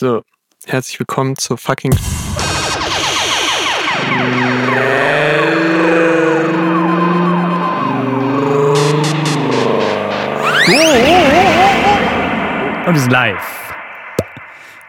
[0.00, 0.22] So,
[0.64, 1.90] herzlich willkommen zur fucking.
[12.86, 13.42] Und sind live.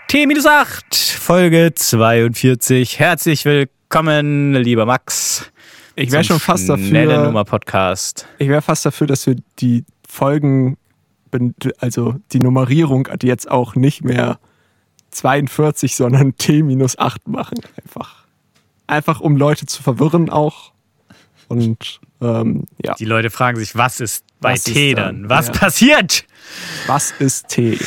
[0.09, 2.99] T-8, Folge 42.
[2.99, 5.51] Herzlich willkommen, lieber Max.
[5.95, 7.25] Ich wäre schon fast Schnelle dafür.
[7.25, 8.27] Nummer Podcast.
[8.37, 10.77] Ich wäre fast dafür, dass wir die Folgen,
[11.79, 14.37] also die Nummerierung jetzt auch nicht mehr
[15.11, 17.59] 42, sondern T-8 machen.
[17.83, 18.25] Einfach.
[18.87, 20.71] Einfach um Leute zu verwirren auch.
[21.47, 25.21] Und ähm, ja, Die Leute fragen sich, was ist bei Was ist T dann?
[25.23, 25.29] dann?
[25.29, 25.53] Was Ja.
[25.53, 26.25] passiert?
[26.87, 27.77] was ist T?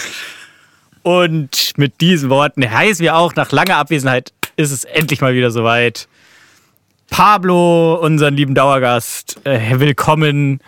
[1.03, 5.51] Und mit diesen Worten heißen wir auch, nach langer Abwesenheit ist es endlich mal wieder
[5.51, 6.09] soweit.
[7.11, 10.61] Pablo, unseren lieben Dauergast, äh, willkommen.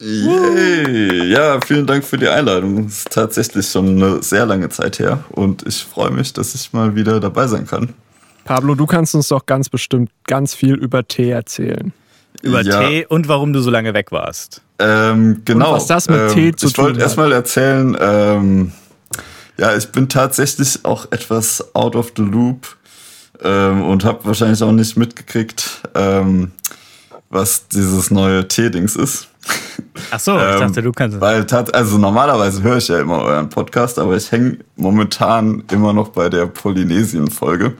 [0.00, 1.30] Yay!
[1.32, 2.86] Ja, vielen Dank für die Einladung.
[2.86, 6.72] Es ist tatsächlich schon eine sehr lange Zeit her und ich freue mich, dass ich
[6.72, 7.94] mal wieder dabei sein kann.
[8.44, 11.92] Pablo, du kannst uns doch ganz bestimmt ganz viel über T erzählen.
[12.42, 12.80] Über Ja.
[12.86, 14.60] T und warum du so lange weg warst.
[14.78, 15.72] Ähm, genau.
[15.72, 17.04] was das mit ähm, Tee zu Ich tun wollte hat.
[17.04, 18.72] erstmal erzählen, ähm,
[19.56, 22.76] ja, ich bin tatsächlich auch etwas out of the loop
[23.42, 26.50] ähm, und habe wahrscheinlich auch nicht mitgekriegt, ähm,
[27.30, 29.28] was dieses neue T-Dings ist.
[30.10, 31.20] Ach so, ich dachte, du kannst es.
[31.20, 36.08] Weil also normalerweise höre ich ja immer euren Podcast, aber ich hänge momentan immer noch
[36.08, 37.74] bei der Polynesien-Folge.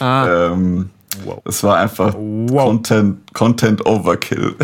[0.00, 0.90] Ah, Ähm,
[1.24, 1.40] Wow.
[1.46, 2.64] Es war einfach Wow.
[2.66, 4.54] Content, Content Overkill.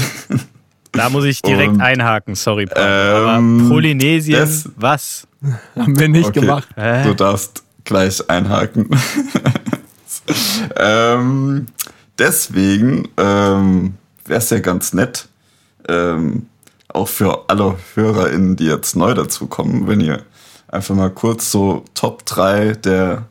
[0.92, 2.66] Da muss ich direkt und, einhaken, sorry.
[2.66, 2.82] Pablo.
[2.84, 5.26] ähm, Aber Polynesien, das- was?
[5.74, 6.68] haben wir nicht Okay, gemacht.
[6.76, 7.04] Hä?
[7.04, 8.90] Du darfst gleich einhaken.
[10.76, 11.66] ähm,
[12.18, 13.94] deswegen ähm,
[14.26, 15.28] wäre es ja ganz nett,
[15.88, 16.46] ähm,
[16.88, 20.22] auch für alle HörerInnen, die jetzt neu dazukommen, wenn ihr
[20.68, 23.26] einfach mal kurz so Top 3 der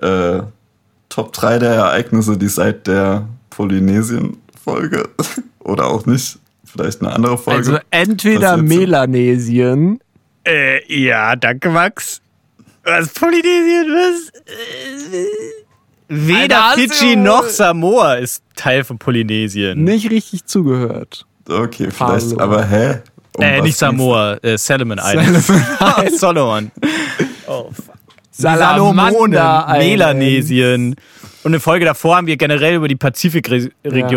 [0.00, 0.42] äh,
[1.08, 5.10] Top 3 der Ereignisse, die seit der Polynesien-Folge
[5.58, 7.58] oder auch nicht, vielleicht eine andere Folge.
[7.58, 8.56] Also entweder?
[8.56, 10.00] Melanesien,
[10.44, 12.20] Äh, ja, danke, Max.
[12.82, 14.32] Was, Polynesien, was?
[15.12, 15.26] Äh,
[16.08, 19.82] Weder Fidschi noch Samoa ist Teil von Polynesien.
[19.84, 21.26] nicht richtig zugehört.
[21.48, 22.40] Okay, vielleicht, Pablo.
[22.44, 23.02] aber hä?
[23.36, 23.78] Um äh, nicht?
[23.78, 25.46] Samoa, äh, Salomon Islands.
[25.46, 26.70] Salomon Solomon.
[27.46, 27.94] Oh, fuck.
[29.78, 30.96] Melanesien.
[31.44, 33.72] Und eine Folge davor haben wir generell über die Pazifikregion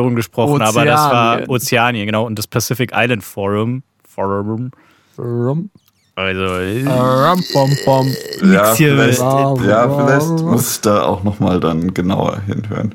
[0.10, 0.16] Ja.
[0.16, 1.50] gesprochen, aber das war Ozeanien.
[1.50, 2.26] Ozeanien, genau.
[2.26, 3.84] Und das Pacific Island Forum.
[4.08, 4.72] Forum.
[5.18, 5.70] Rum,
[6.16, 8.14] Also, äh, rum, bom, bom.
[8.44, 12.94] Ja, vielleicht, ja, vielleicht muss ich da auch nochmal dann genauer hinhören.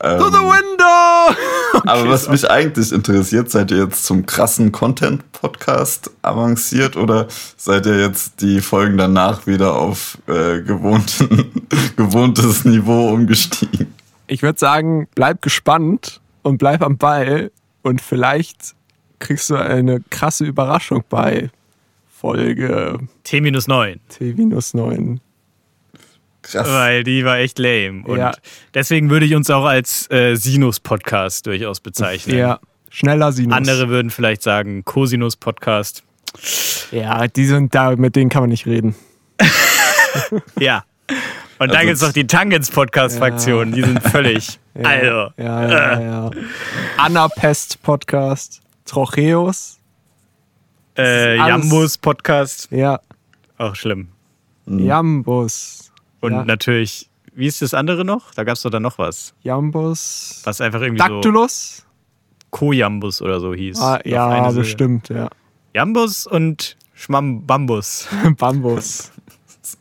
[0.00, 1.36] Ähm, To the window!
[1.86, 8.00] aber was mich eigentlich interessiert, seid ihr jetzt zum krassen Content-Podcast avanciert oder seid ihr
[8.00, 13.94] jetzt die Folgen danach wieder auf äh, gewohnten, gewohntes Niveau umgestiegen?
[14.26, 17.50] Ich würde sagen, bleib gespannt und bleib am Ball
[17.82, 18.74] und vielleicht
[19.18, 21.50] kriegst du eine krasse Überraschung bei
[22.08, 23.98] Folge T-9.
[24.08, 25.18] T-9.
[26.50, 26.68] Krass.
[26.68, 28.02] Weil die war echt lame.
[28.04, 28.32] Und Ja.
[28.74, 32.38] deswegen würde ich uns auch als äh, Sinus-Podcast durchaus bezeichnen.
[32.38, 33.54] Ja, schneller Sinus.
[33.56, 36.02] Andere würden vielleicht sagen Cosinus-Podcast.
[36.92, 38.94] Ja, die sind da, mit denen kann man nicht reden.
[40.58, 40.84] Ja.
[41.58, 43.72] Und dann Also gibt es noch die Tangens-Podcast-Fraktion.
[43.72, 44.58] Die sind völlig.
[44.78, 45.32] Ja, Also.
[45.38, 46.30] Ja, ja, ja.
[46.98, 48.60] Anapest Podcast.
[48.84, 49.78] Trocheus.
[50.98, 52.68] Äh, Jambus-Podcast.
[52.70, 53.00] Ja,
[53.56, 54.08] Auch schlimm.
[54.66, 55.85] Jambus.
[56.20, 56.44] Und Ja.
[56.44, 58.32] natürlich, wie ist das andere noch?
[58.34, 59.34] Da gab es doch dann noch was.
[59.42, 60.40] Jambus.
[60.44, 61.78] Was einfach irgendwie Dactylus?
[61.78, 61.82] so
[62.50, 63.80] Co-Jambus oder so hieß.
[63.80, 64.60] Ah, ja, Silbe.
[64.60, 65.28] bestimmt, ja.
[65.74, 68.08] Jambus und Schmambambus.
[68.38, 69.10] Bambus.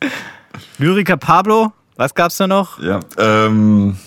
[0.78, 2.82] Lyriker Pablo, was gab's da noch?
[2.82, 3.98] Ja, ähm,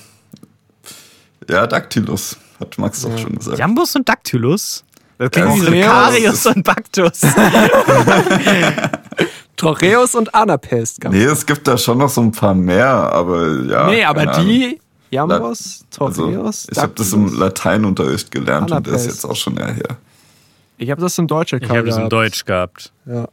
[1.48, 3.58] ja, Dactylus, hat Max doch schon gesagt.
[3.58, 4.84] Jambus und Dactylus?
[5.18, 5.80] Das klingt Ja, wie.
[5.82, 7.20] Karius und Baktus.
[9.56, 11.00] Trocheus und Anapest.
[11.00, 13.86] Ganz Nee, es gibt da schon noch so ein paar mehr, aber ja.
[13.88, 14.80] nee, aber die,
[15.10, 17.36] Jambus, Also, Trocheus, ich habe das im.
[17.38, 19.06] Lateinunterricht gelernt und der ist Anapest.
[19.06, 19.96] jetzt auch schon eher her.
[20.80, 22.92] Ich habe das im Deutsch Ich habe das in Deutsch gehabt.
[23.04, 23.26] Ja.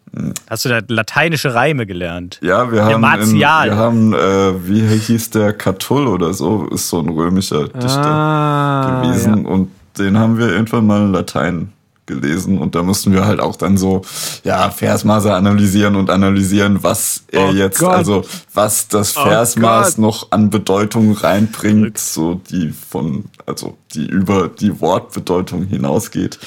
[0.49, 2.39] Hast du da lateinische Reime gelernt?
[2.41, 3.69] Ja, wir haben, in, Martial.
[3.69, 9.01] wir haben äh, wie hieß der Catull oder so, ist so ein römischer Dichter Ah,
[9.03, 11.71] gewesen und den haben wir irgendwann mal in Latein
[12.05, 14.01] gelesen und da mussten wir halt auch dann so,
[14.43, 17.95] ja, Versmaße analysieren und analysieren, was er Oh jetzt, Gott.
[17.95, 18.23] also
[18.53, 19.97] was das Oh Versmaß Gott.
[19.97, 26.39] noch an Bedeutung reinbringt, so die von, also die über die Wortbedeutung hinausgeht.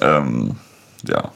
[0.00, 0.56] Ähm,
[1.06, 1.30] ja.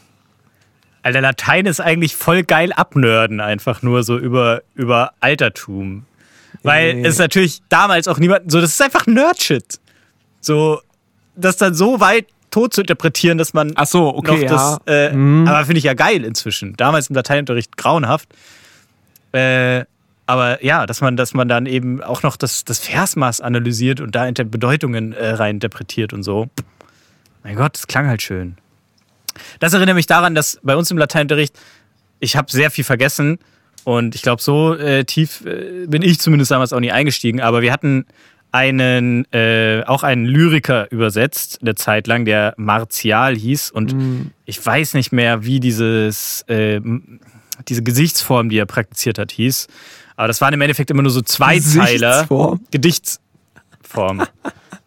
[1.04, 6.04] Alter, Latein ist eigentlich voll geil abnörden, einfach nur so über, über Altertum.
[6.62, 7.06] Weil Nee.
[7.08, 9.80] es natürlich damals auch niemand, so, das ist einfach Nerdshit.
[10.40, 10.80] So,
[11.34, 15.08] das dann so weit tot zu interpretieren, dass man Ach so, okay, noch das, ja.
[15.08, 15.48] äh, Mhm.
[15.48, 16.74] aber finde ich ja geil inzwischen.
[16.76, 18.28] Damals im Lateinunterricht grauenhaft.
[19.32, 19.84] Äh,
[20.26, 24.14] aber ja, dass man, dass man dann eben auch noch das, das Versmaß analysiert und
[24.14, 26.48] da inter Bedeutungen äh, reininterpretiert und so.
[27.42, 28.56] Mein Gott, das klang halt schön.
[29.58, 31.58] Das erinnert mich daran, dass bei uns im Lateinunterricht,
[32.20, 33.38] ich habe sehr viel vergessen
[33.84, 37.62] und ich glaube, so äh, tief äh, bin ich zumindest damals auch nie eingestiegen, aber
[37.62, 38.06] wir hatten
[38.52, 44.94] einen, äh, auch einen Lyriker übersetzt, eine Zeit lang, der Martial hieß und ich weiß
[44.94, 46.80] nicht mehr, wie dieses, äh,
[47.68, 49.68] diese Gesichtsform, die er praktiziert hat, hieß.
[50.16, 52.10] Aber das waren im Endeffekt immer nur so Zweizeiler.
[52.10, 52.60] Gesichtsform?
[52.70, 54.22] Gedichtsform.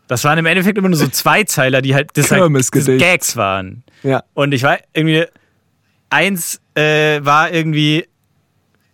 [0.08, 3.00] Das waren im Endeffekt immer nur so Zweizeiler, die halt, das halt.
[3.00, 3.84] Gags waren.
[4.04, 4.24] Ja.
[4.36, 5.26] Und ich war irgendwie,
[6.12, 8.06] eins äh, war irgendwie,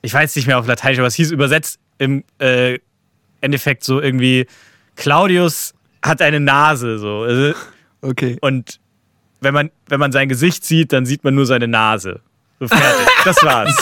[0.01, 2.79] ich weiß nicht mehr auf Lateinisch, aber es hieß übersetzt im äh,
[3.41, 4.47] Endeffekt so irgendwie,
[4.95, 5.73] Claudius
[6.03, 7.21] hat eine Nase, so.
[7.21, 7.53] Also,
[8.01, 8.37] Okay.
[8.41, 8.79] Und
[9.39, 12.21] wenn man, wenn man sein Gesicht sieht, dann sieht man nur seine Nase.
[12.59, 13.07] So fertig.
[13.23, 13.75] Das war's.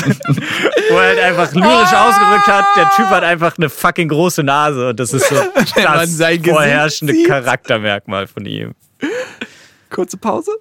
[0.90, 4.90] Wo er halt einfach lyrisch ausgedrückt hat, der Typ hat einfach eine fucking große Nase
[4.90, 5.36] und das ist so
[5.76, 7.26] das vorherrschende sieht.
[7.26, 8.76] Charaktermerkmal von ihm.
[9.90, 10.52] Kurze Pause.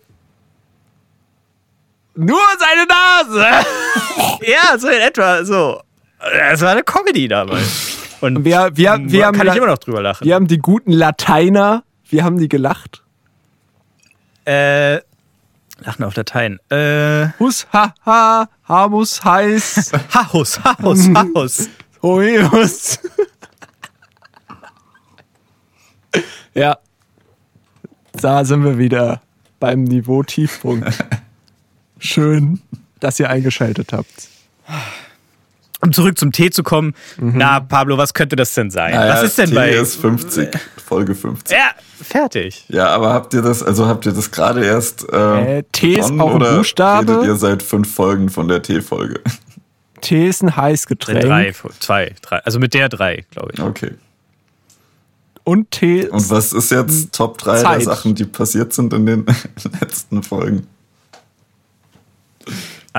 [2.14, 3.66] Nur seine Nase!
[4.46, 5.80] Ja, so in etwa so.
[6.20, 7.97] Das war eine Comedy damals.
[8.20, 10.24] Und Wir, wir, wir, haben, kann ich La- immer noch drüber lachen.
[10.26, 13.02] wir haben die guten Lateiner, wir haben die gelacht.
[14.46, 14.96] Äh,
[15.80, 16.58] lachen auf Latein.
[16.70, 21.68] Äh, Hus, ha, ha, Hamus, heiß, Hachus, Hachus, Hachus.
[22.02, 22.98] Hoeus.
[26.54, 26.78] ja.
[28.12, 29.20] Da sind wir wieder
[29.60, 31.04] beim Niveau Tiefpunkt.
[31.98, 32.60] Schön,
[33.00, 34.28] dass ihr eingeschaltet habt.
[35.80, 36.94] Um zurück zum Tee zu kommen.
[37.18, 38.92] Na, Pablo, was könnte das denn sein?
[38.94, 39.70] Naja, was ist denn T bei.
[39.70, 40.48] ist 50,
[40.84, 41.56] Folge 50.
[41.56, 41.70] Ja,
[42.02, 42.64] fertig.
[42.68, 46.10] Ja, aber habt ihr das, also habt ihr das gerade erst äh, Äh, T ist
[46.18, 47.12] auch ein Buchstabe.
[47.12, 49.20] redet ihr seit fünf Folgen von der T-Folge?
[50.00, 51.20] Tee ist ein Heißgetränk.
[51.20, 52.38] Drei, zwei, drei.
[52.38, 53.60] Also mit der drei, glaube ich.
[53.60, 53.92] Okay.
[55.44, 56.10] Und Tee ist.
[56.10, 57.82] Und was ist jetzt Top 3 der Zeit.
[57.84, 59.26] Sachen, die passiert sind in den
[59.80, 60.66] letzten Folgen?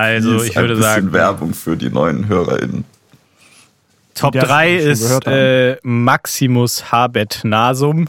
[0.00, 2.84] Also, ist ich würde ein bisschen sagen, Werbung für die neuen HörerInnen.
[4.14, 8.08] Top Die das 3 schon ist äh, Maximus Habet Nasum.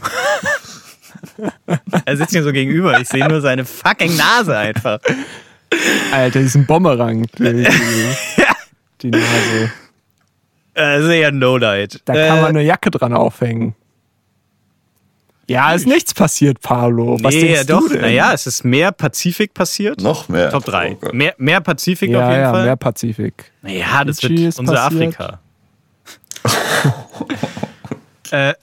[2.06, 2.98] er sitzt mir so gegenüber.
[2.98, 5.00] Ich sehe nur seine fucking Nase einfach.
[6.12, 7.26] Alter, diesen Bomberang.
[7.38, 9.72] Die, Nase.
[10.74, 12.00] Äh, sehr no light.
[12.06, 13.74] Da äh, kann man eine Jacke dran aufhängen.
[15.48, 17.18] Ja, ist nichts passiert, Pablo.
[17.20, 17.80] Was nee, denkst doch.
[17.80, 18.00] du denn?
[18.02, 20.00] Naja, es ist mehr Pazifik passiert.
[20.00, 20.50] Noch mehr.
[20.50, 20.98] Top 3.
[21.02, 22.64] Oh mehr, mehr Pazifik ja, auf jeden ja, Fall.
[22.64, 23.52] mehr Pazifik.
[23.62, 25.20] Naja, das wird ist unser passiert.
[25.20, 25.40] Afrika.
[28.30, 28.54] äh,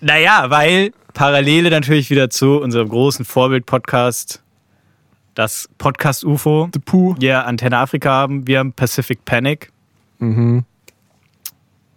[0.00, 4.42] naja, weil Parallele natürlich wieder zu unserem großen Vorbild-Podcast,
[5.34, 7.14] das Podcast UFO, The Pooh.
[7.18, 8.46] ja Antenne Afrika haben.
[8.46, 9.72] Wir haben Pacific Panic.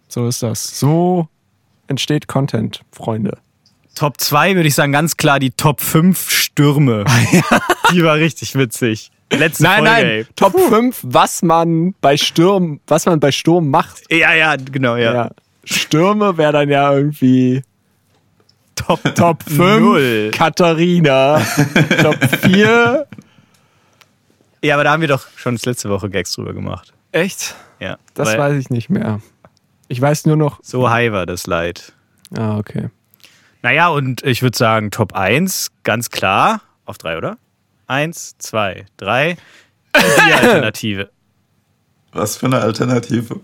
[0.08, 0.78] So ist das.
[0.78, 1.28] So
[1.86, 3.38] entsteht Content, Freunde.
[3.94, 7.04] Top 2 würde ich sagen, ganz klar die Top 5 Stürme.
[7.92, 9.10] Die war richtig witzig.
[9.30, 10.26] Letzte Nein, Folge, nein, ey.
[10.36, 14.02] Top 5, was man bei Sturm, was man bei Sturm macht.
[14.10, 15.14] Ja, ja, genau, ja.
[15.14, 15.30] Ja.
[15.64, 17.62] Stürme wäre dann ja irgendwie
[18.74, 20.30] Top, Top 5 Null.
[20.34, 21.40] Katharina.
[22.02, 23.06] Top 4.
[24.62, 26.92] Ja, aber da haben wir doch schon letzte Woche Gags drüber gemacht.
[27.10, 27.54] Echt?
[27.80, 27.98] Ja.
[28.14, 29.20] Das weiß ich nicht mehr.
[29.88, 30.60] Ich weiß nur noch.
[30.62, 31.92] So high war das Leid.
[32.36, 32.88] Ah, okay.
[33.62, 36.60] Naja, und ich würde sagen, Top 1, ganz klar.
[36.84, 37.38] Auf drei, oder?
[37.86, 39.36] Eins, zwei, drei.
[39.96, 41.10] Die Bieralternative.
[42.12, 43.36] Was für eine Alternative?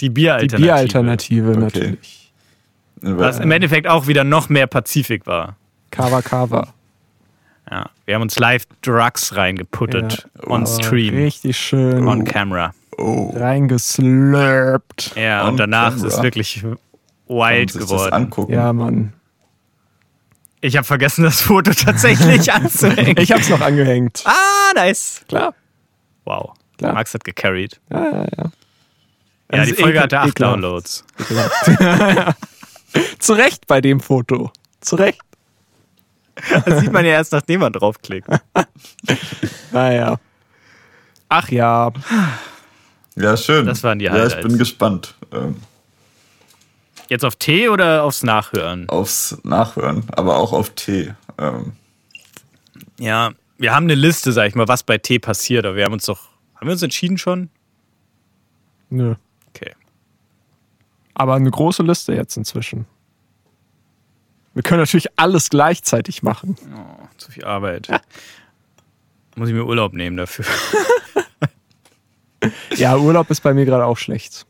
[0.00, 0.62] Die Die Bieralternative.
[0.62, 1.60] Bieralternative Okay.
[1.60, 2.32] natürlich.
[3.04, 5.56] Was im Endeffekt auch wieder noch mehr Pazifik war.
[5.90, 6.68] Kava Kava.
[7.70, 7.90] Ja.
[8.04, 10.28] Wir haben uns live Drugs reingeputtet.
[10.40, 10.48] Ja.
[10.50, 11.14] On Aber Stream.
[11.16, 12.72] Richtig schön On Camera.
[12.98, 13.32] Oh.
[13.36, 15.12] reingeslurpt.
[15.16, 16.06] Ja, On und danach camera.
[16.06, 16.64] ist es wirklich
[17.28, 18.12] wild sich das geworden.
[18.12, 18.52] angucken.
[18.52, 19.12] Ja, Mann.
[20.60, 23.16] Ich habe vergessen, das Foto tatsächlich anzuhängen.
[23.18, 24.22] Ich hab's noch angehängt.
[24.26, 25.22] ah, nice.
[25.28, 25.54] Klar.
[26.24, 26.52] Wow.
[26.78, 26.94] Klar.
[26.94, 27.80] Max hat gecarried.
[27.90, 28.26] Ja, ja, ja.
[28.36, 28.50] Ja,
[29.50, 30.54] Das die Folge hatte acht ekelhaft.
[30.54, 31.04] Downloads.
[33.18, 34.50] Zu Recht bei dem Foto.
[34.80, 35.20] Zu Recht.
[36.64, 38.26] Das sieht man ja erst, nachdem man draufklickt.
[39.70, 40.16] Naja.
[41.28, 41.90] Ach ja.
[43.14, 43.66] Ja, schön.
[43.66, 44.48] Das waren die Ja, ich Highlights.
[44.48, 45.56] bin gespannt ähm,
[47.12, 48.88] Jetzt auf Tee oder aufs Nachhören?
[48.88, 51.12] aufs Nachhören, aber auch auf Tee.
[51.36, 51.72] Ähm,
[52.98, 55.92] Ja, wir haben eine Liste, sag ich mal, was bei Tee passiert, aber wir haben
[55.92, 56.30] uns doch.
[56.54, 57.50] Haben wir uns entschieden schon?
[58.88, 59.14] Nö.
[59.50, 59.74] Okay.
[61.12, 62.86] Aber eine große Liste jetzt inzwischen.
[64.54, 66.56] Wir können natürlich alles gleichzeitig machen.
[66.74, 67.88] Oh, zu viel Arbeit.
[69.36, 70.46] Muss ich mir Urlaub nehmen dafür.
[72.76, 74.46] Ja, Urlaub ist bei mir gerade auch schlecht.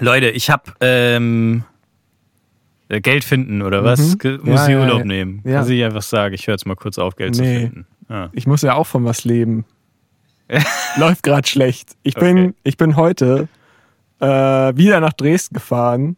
[0.00, 1.79] Leute, ich hab ähm, äh,
[3.00, 4.16] Geld finden oder was?
[4.22, 4.40] Mhm.
[4.42, 5.04] Muss Ja, ich ja, Urlaub ja.
[5.04, 5.42] nehmen?
[5.44, 5.60] Ja.
[5.62, 7.60] Kann ich einfach sagen, ich höre jetzt mal kurz auf, Geld zu Nee.
[7.60, 7.86] finden.
[8.08, 8.28] Ah.
[8.32, 9.64] Ich muss ja auch von was leben.
[10.96, 11.90] Läuft gerade schlecht.
[12.02, 12.54] Ich bin, Okay.
[12.64, 13.46] ich bin heute
[14.18, 16.16] äh, wieder nach Dresden gefahren.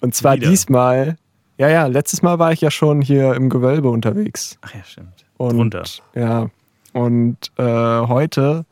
[0.00, 0.50] Und zwar Wieder?
[0.50, 1.16] diesmal.
[1.56, 4.58] Ja, ja, letztes Mal war ich ja schon hier im Gewölbe unterwegs.
[4.62, 5.24] Ach ja, stimmt.
[5.38, 5.82] Und, Drunter.
[6.14, 6.50] Ja.
[6.92, 8.64] Und äh, heute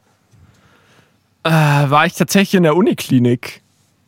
[1.44, 3.62] äh, war ich tatsächlich in der Uniklinik.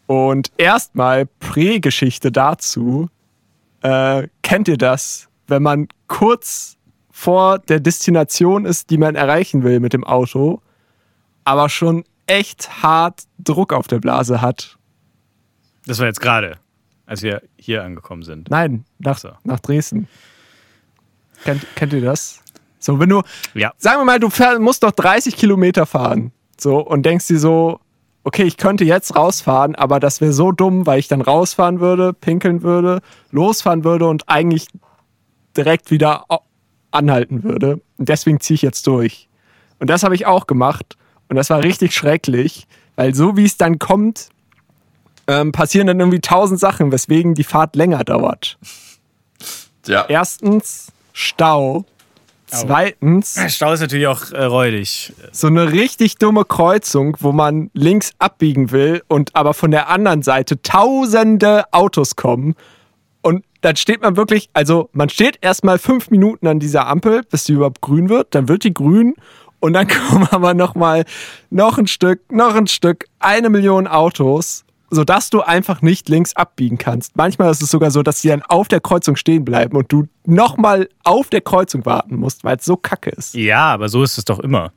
[0.07, 3.09] Und erstmal Prägeschichte dazu.
[3.83, 6.77] Äh, kennt ihr das, wenn man kurz
[7.11, 10.61] vor der Destination ist, die man erreichen will mit dem Auto,
[11.45, 14.77] aber schon echt hart Druck auf der Blase hat?
[15.87, 16.59] Das war jetzt gerade,
[17.07, 18.51] als wir hier angekommen sind.
[18.51, 19.31] Nein, nach, So.
[19.45, 20.09] nach Dresden.
[21.45, 22.41] Kennt, kennt ihr das?
[22.79, 23.23] So, wenn du,
[23.55, 23.73] Ja.
[23.79, 26.33] sagen wir mal, du fähr, musst noch 30 Kilometer fahren.
[26.59, 27.81] So, und denkst dir so,
[28.25, 32.13] okay, ich könnte jetzt rausfahren, aber das wäre so dumm, weil ich dann rausfahren würde,
[32.13, 33.01] pinkeln würde,
[33.31, 34.69] losfahren würde und eigentlich
[35.57, 36.25] direkt wieder
[36.91, 37.81] anhalten würde.
[37.99, 39.29] Und deswegen ziehe ich jetzt durch.
[39.79, 40.97] Und das habe ich auch gemacht.
[41.29, 44.29] Und das war richtig schrecklich, weil so wie es dann kommt,
[45.27, 48.59] ähm, passieren dann irgendwie tausend Sachen, weswegen die Fahrt länger dauert.
[49.87, 50.05] Ja.
[50.09, 51.85] Erstens Stau.
[52.51, 55.13] Zweitens Stau ist natürlich auch äh, räudig.
[55.33, 60.23] so eine richtig dumme Kreuzung, wo man links abbiegen will und aber von der anderen
[60.23, 62.55] Seite tausende Autos kommen.
[63.23, 67.45] Und dann steht man wirklich, also man steht erstmal fünf Minuten an dieser Ampel, bis
[67.45, 68.35] die überhaupt grün wird.
[68.35, 69.15] Dann wird die grün
[69.61, 71.05] und dann kommen aber noch mal
[71.51, 76.77] noch ein Stück, noch ein Stück, eine Million Autos, sodass du einfach nicht links abbiegen
[76.79, 77.17] kannst.
[77.17, 80.09] Manchmal ist es sogar so, dass die dann auf der Kreuzung stehen bleiben und du
[80.27, 83.35] noch mal auf der Kreuzung warten musst, weil es so kacke ist.
[83.35, 84.73] Ja, aber so ist es doch immer.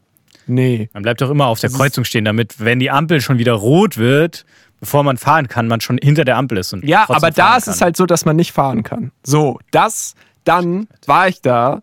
[0.46, 0.89] Nee.
[0.93, 3.98] Man bleibt doch immer auf der Kreuzung stehen, damit, wenn die Ampel schon wieder rot
[3.98, 4.46] wird,
[4.79, 6.74] bevor man fahren kann, man schon hinter der Ampel ist.
[6.74, 7.86] Und Ja, aber da ist es kann.
[7.86, 9.12] halt so, dass man nicht fahren kann.
[9.24, 11.82] So, das, dann war ich da,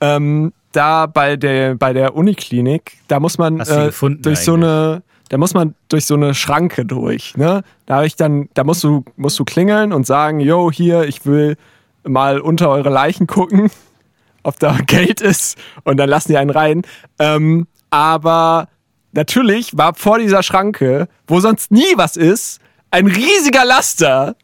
[0.00, 5.38] ähm, da bei der, bei der Uniklinik, da muss man äh, durch so eine, da
[5.38, 7.62] muss man durch so eine Schranke durch, ne?
[7.86, 11.56] Da ich dann, da musst du, musst du klingeln und sagen, yo, hier, ich will
[12.02, 13.70] mal unter eure Leichen gucken,
[14.42, 16.82] ob da Geld ist und dann lassen die einen rein.
[17.20, 18.68] Ähm, aber
[19.12, 22.60] natürlich war vor dieser Schranke, wo sonst nie was ist,
[22.90, 24.34] ein riesiger Laster.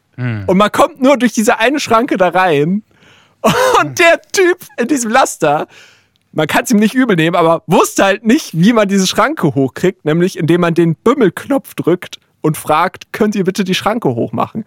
[0.47, 2.83] Und man kommt nur durch diese eine Schranke da rein.
[3.79, 5.67] Und der Typ in diesem Laster,
[6.31, 9.55] man kann es ihm nicht übel nehmen, aber wusste halt nicht, wie man diese Schranke
[9.55, 14.65] hochkriegt, nämlich indem man den Bümmelknopf drückt und fragt, könnt ihr bitte die Schranke hochmachen?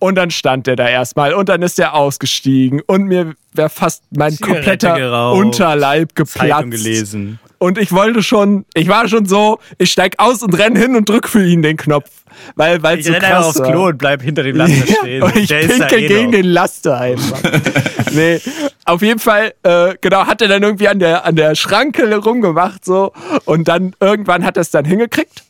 [0.00, 4.04] Und dann stand der da erstmal und dann ist er ausgestiegen und mir wäre fast
[4.16, 6.70] mein Zigarette kompletter geraucht, Unterleib Zeitung geplatzt.
[6.70, 7.40] gelesen.
[7.58, 11.08] Und ich wollte schon, ich war schon so, ich steig aus und renn hin und
[11.08, 12.08] drück für ihn den Knopf.
[12.54, 13.60] Weil, weil Ich so renne aufs.
[13.60, 15.22] Klo und bleib hinter dem Laster stehen.
[15.24, 16.30] und ich Der pinkel eh gegen noch.
[16.32, 17.40] den Laster einfach.
[18.12, 18.40] nee,
[18.84, 22.84] auf jeden Fall, äh, genau, hat er dann irgendwie an der, an der Schranke rumgemacht
[22.84, 23.12] so
[23.44, 25.42] und dann irgendwann hat er es dann hingekriegt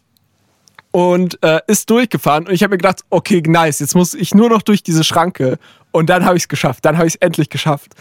[0.90, 4.48] und äh, ist durchgefahren und ich habe mir gedacht, okay, nice, jetzt muss ich nur
[4.48, 5.58] noch durch diese Schranke
[5.92, 7.92] und dann habe ich es geschafft, dann habe ich es endlich geschafft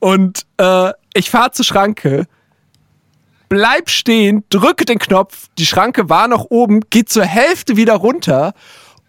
[0.00, 2.26] und äh, ich fahre zur Schranke,
[3.48, 8.54] bleib stehen, drücke den Knopf, die Schranke war noch oben, geht zur Hälfte wieder runter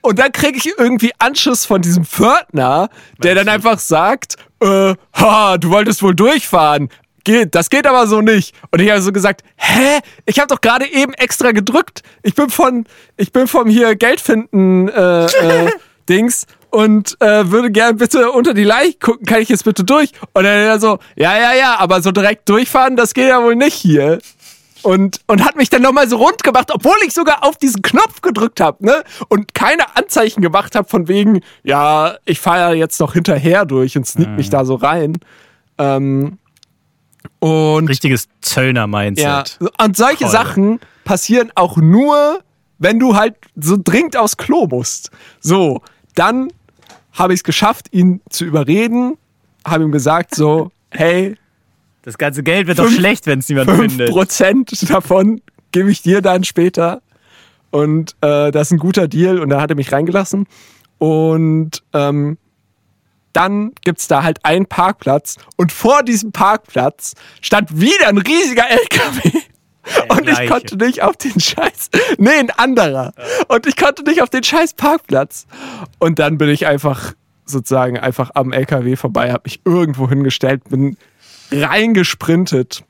[0.06, 2.90] und dann kriege ich irgendwie Anschluss von diesem Pförtner,
[3.24, 6.90] der dann einfach sagt, äh, ha, du wolltest wohl durchfahren.
[7.24, 8.54] Geht, das geht aber so nicht.
[8.70, 10.00] Und ich habe so gesagt, hä?
[10.28, 12.04] Ich habe doch gerade eben extra gedrückt.
[12.22, 12.86] Ich bin von,
[13.18, 15.72] ich bin vom hier Geld finden äh, äh,
[16.08, 19.26] Dings und äh, würde gern bitte unter die Leiche gucken.
[19.26, 20.12] Kann ich jetzt bitte durch?
[20.34, 23.56] Und dann er so, ja, ja, ja, aber so direkt durchfahren, das geht ja wohl
[23.56, 24.20] nicht hier
[24.82, 28.22] und, und hat mich dann nochmal so rund gemacht, obwohl ich sogar auf diesen Knopf
[28.22, 29.04] gedrückt habe, ne?
[29.30, 33.98] Und keine Anzeichen gemacht habe von wegen, ja, ich fahre ja jetzt noch hinterher durch
[33.98, 35.18] und sneak mich da so rein.
[35.78, 36.40] Ähm,
[37.40, 39.60] und Richtiges Zöllner-Mindset.
[39.62, 40.30] ja, und solche Toll.
[40.30, 42.42] Sachen passieren auch nur,
[42.78, 45.10] wenn du halt so dringend aufs Klo musst.
[45.40, 45.82] So,
[46.16, 46.50] dann
[47.16, 49.18] habe ich es geschafft, ihn zu überreden,
[49.66, 51.36] habe ihm gesagt so, hey,
[52.04, 54.10] Das ganze Geld wird doch Fünf- schlecht, wenn es niemand findet.
[54.12, 55.42] 5% davon
[55.72, 57.02] gebe ich dir dann später.
[57.72, 59.40] Und äh, das ist ein guter Deal.
[59.40, 60.46] Und da hat er mich reingelassen.
[61.00, 62.38] Und ähm,
[63.34, 69.40] dann gibt's da halt einen Parkplatz und vor diesem Parkplatz stand wieder ein riesiger LKW.
[70.10, 71.90] Und ich konnte nicht auf den Scheiß.
[72.18, 73.14] Nee, ein anderer.
[73.48, 75.46] Und ich konnte nicht auf den Scheiß Parkplatz.
[76.00, 77.14] Und dann bin ich einfach
[77.46, 80.98] sozusagen einfach am LKW vorbei, habe mich irgendwo hingestellt, bin
[81.52, 82.84] reingesprintet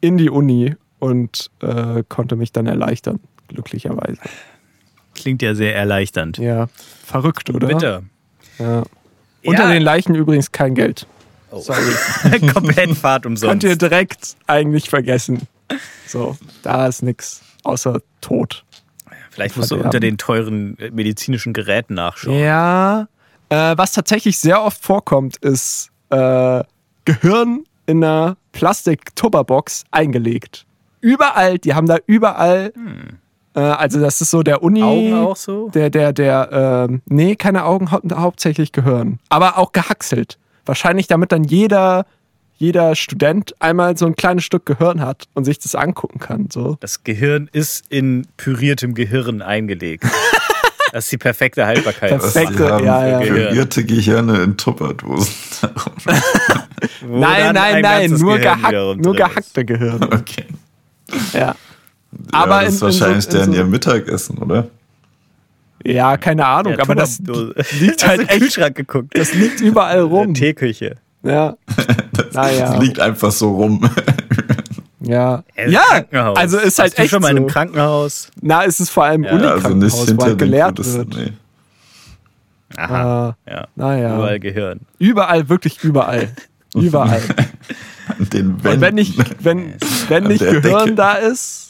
[0.00, 4.18] in die Uni und äh, konnte mich dann erleichtern, glücklicherweise.
[5.14, 6.38] Klingt ja sehr erleichternd.
[6.38, 6.68] Ja,
[7.04, 7.66] verrückt, oder?
[7.68, 8.02] Bitte.
[8.58, 8.82] Ja.
[9.44, 9.72] Unter Ja.
[9.72, 11.06] den Leichen übrigens kein Geld.
[11.50, 11.80] Sorry.
[12.52, 13.50] Komplett Fahrt umsonst.
[13.50, 15.42] Könnt ihr direkt eigentlich vergessen.
[16.06, 18.64] So, da ist nix außer Tod.
[19.30, 19.88] Vielleicht musst du Verderben.
[19.88, 22.38] unter den teuren äh, medizinischen Geräten nachschauen.
[22.38, 23.08] Ja.
[23.50, 26.62] Äh, was tatsächlich sehr oft vorkommt, ist äh,
[27.04, 30.66] Gehirn in einer Plastik-Tupperbox eingelegt.
[31.00, 32.72] Überall, die haben da überall,
[33.54, 34.82] äh, also das ist so der Uni.
[34.82, 35.68] Augen auch so?
[35.70, 39.20] Der, der, der, ähm, nee, keine Augen, hau hauptsächlich Gehirn.
[39.28, 40.38] Aber auch gehackselt.
[40.66, 42.04] Wahrscheinlich damit dann jeder,
[42.58, 46.48] jeder Student einmal so ein kleines Stück Gehirn hat und sich das angucken kann.
[46.52, 46.76] So.
[46.80, 50.04] Das Gehirn ist in püriertem Gehirn eingelegt.
[50.90, 52.08] Das ist die perfekte Haltbarkeit.
[52.18, 53.18] Perfekte, ja, ja.
[53.20, 55.34] pürierte Gehirne in Tupperdosen.
[57.02, 60.02] Wo nein, nein, ein nein, nur, Gehirn gehack, nur gehackte Gehirn.
[60.04, 60.46] okay.
[61.34, 61.54] Ja.
[62.32, 64.68] Aber Aber das ist in- in so- wahrscheinlich in deren so- ihr Mittagessen, oder?
[65.84, 67.20] ja, keine Ahnung, Ja, aber das
[67.80, 69.08] liegt halt echt, Kühlschrank geguckt.
[69.16, 70.32] das liegt überall rum.
[70.32, 70.96] Teeküche.
[71.22, 71.56] Ja,
[72.12, 72.72] Das, Naja.
[72.72, 73.88] das liegt einfach so rum.
[75.00, 75.42] ja.
[75.56, 76.36] Äh, Ja, Krankenhaus.
[76.38, 77.42] also ist halt Hast du echt schon mal in so.
[77.42, 78.30] einem Krankenhaus?
[78.40, 81.08] Na, es ist vor allem Ja, also nicht Unikrankenhaus, wo hinter halt gelehrt wird.
[81.16, 81.32] Nee.
[82.76, 83.28] Aha.
[83.46, 83.66] Ah, ja.
[83.76, 84.14] naja.
[84.16, 84.80] Überall Gehirn.
[84.98, 86.28] Überall, wirklich überall.
[86.74, 87.22] Überall.
[88.18, 88.94] An den Und wenn Wänden.
[88.96, 89.72] nicht, wenn,
[90.08, 90.94] wenn nicht Gehirn Decke.
[90.94, 91.67] da ist,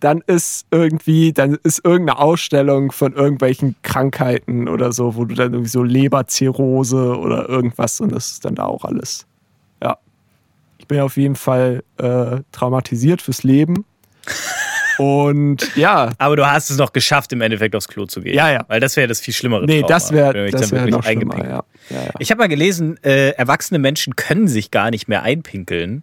[0.00, 5.52] dann ist irgendwie, dann ist irgendeine Ausstellung von irgendwelchen Krankheiten oder so, wo du dann
[5.52, 9.26] irgendwie so Leberzirrhose oder irgendwas und das ist dann da auch alles.
[9.82, 9.98] Ja.
[10.78, 13.84] Ich bin auf jeden Fall äh, traumatisiert fürs Leben.
[14.98, 18.34] Und ja, Aber du hast es noch geschafft, im Endeffekt aufs Klo zu gehen.
[18.34, 18.64] Ja, ja.
[18.66, 21.38] Weil das wäre das viel schlimmere nee, Trauma, das wäre das wär noch schlimmer.
[21.38, 21.64] Ja.
[21.90, 22.10] Ja, ja.
[22.18, 26.02] Ich habe mal gelesen, äh, erwachsene Menschen können sich gar nicht mehr einpinkeln.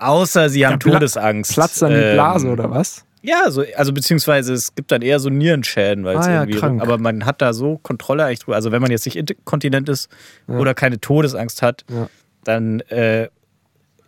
[0.00, 1.52] Außer sie haben Pla- Todesangst.
[1.52, 3.04] Platzt dann die Ähm, Blase oder was?
[3.22, 6.58] Ja, so, also beziehungsweise es gibt dann eher so Nierenschäden, weil es Ah ja, irgendwie.
[6.58, 6.80] krank.
[6.82, 8.56] Aber man hat da so Kontrolle eigentlich drüber.
[8.56, 10.08] Also wenn man jetzt nicht inkontinent ist
[10.48, 12.08] oder keine Todesangst hat, Ja.
[12.44, 13.28] dann äh,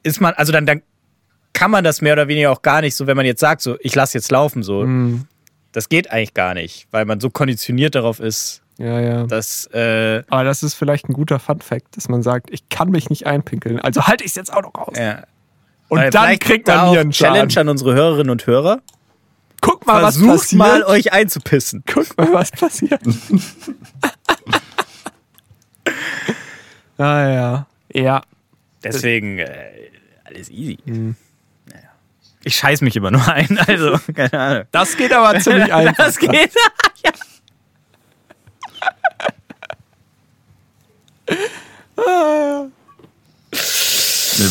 [0.02, 0.80] ist man, also dann, dann
[1.52, 3.76] kann man das mehr oder weniger auch gar nicht so, wenn man jetzt sagt, so
[3.80, 4.84] ich lasse jetzt laufen, so.
[4.86, 5.26] Mhm.
[5.72, 9.24] Das geht eigentlich gar nicht, weil man so konditioniert darauf ist, Ja, ja.
[9.26, 13.10] dass äh, Aber das ist vielleicht ein guter Fun-Fact, dass man sagt, ich kann mich
[13.10, 13.78] nicht einpinkeln.
[13.78, 14.96] Also halte ich es jetzt auch noch aus.
[14.98, 15.24] ja.
[15.92, 17.50] Und Weil dann kriegt man auch Nierenschaden.
[17.50, 18.80] Challenge an unsere Hörerinnen und Hörer.
[19.60, 20.58] Guck mal, was Versucht passiert.
[20.58, 21.84] mal, euch einzupissen.
[21.86, 23.02] Guck mal, was passiert.
[26.96, 27.66] ah ja.
[27.92, 28.22] Ja.
[28.82, 29.90] Deswegen äh,
[30.24, 30.78] alles easy.
[30.86, 31.14] Mhm.
[31.66, 31.90] Naja.
[32.42, 34.64] Ich scheiß mich immer nur ein, also keine Ahnung.
[34.72, 36.06] Das geht aber ziemlich einfach.
[36.06, 36.30] Das geht.
[36.32, 36.48] Nee,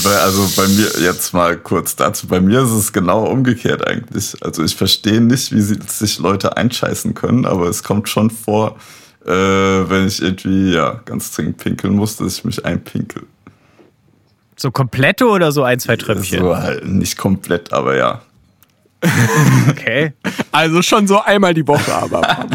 [0.04, 4.36] weil, also bei mir, jetzt mal kurz dazu, bei mir ist es genau umgekehrt eigentlich.
[4.42, 8.78] Also ich verstehe nicht, wie sie, sich Leute einscheißen können, aber es kommt schon vor,
[9.26, 13.24] äh, wenn ich irgendwie ja ganz dringend pinkeln muss, dass ich mich einpinkel.
[14.58, 16.40] So komplette oder so ein, zwei Tröpfchen?
[16.40, 18.22] So halt nicht komplett, aber ja.
[19.70, 20.14] Okay.
[20.52, 22.22] Also schon so einmal die Woche, aber.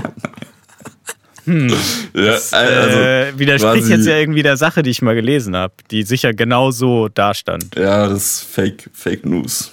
[2.14, 5.74] ja also, äh, widerspricht quasi- jetzt ja irgendwie der Sache, die ich mal gelesen habe,
[5.90, 7.74] die sicher genau so dastand.
[7.76, 9.70] Ja, das ist Fake, Fake News.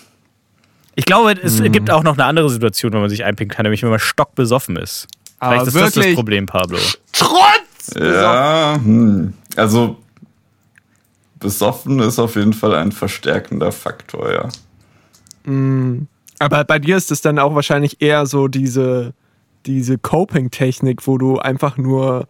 [0.95, 1.71] Ich glaube, es Mhm.
[1.71, 4.75] gibt auch noch eine andere Situation, wenn man sich einpinkeln kann, nämlich wenn man stockbesoffen
[4.77, 5.07] ist.
[5.39, 6.77] Aber Vielleicht ist das das wirklich- Problem, Pablo.
[7.11, 7.95] Trotz!
[7.99, 9.33] Ja, hm.
[9.55, 9.97] also
[11.39, 14.49] besoffen ist auf jeden Fall ein verstärkender Faktor, ja.
[16.39, 19.13] Aber bei dir ist es dann auch wahrscheinlich eher so diese,
[19.65, 22.27] diese Coping-Technik, wo du einfach nur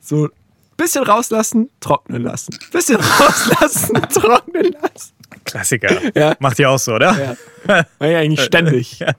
[0.00, 0.28] so
[0.76, 2.58] bisschen rauslassen, trocknen lassen.
[2.72, 5.12] Bisschen rauslassen, trocknen lassen.
[5.44, 5.96] Klassiker.
[6.14, 6.36] Ja.
[6.40, 7.36] Macht ihr auch so, oder?
[7.66, 7.86] Ja.
[7.98, 9.00] War ja eigentlich ständig.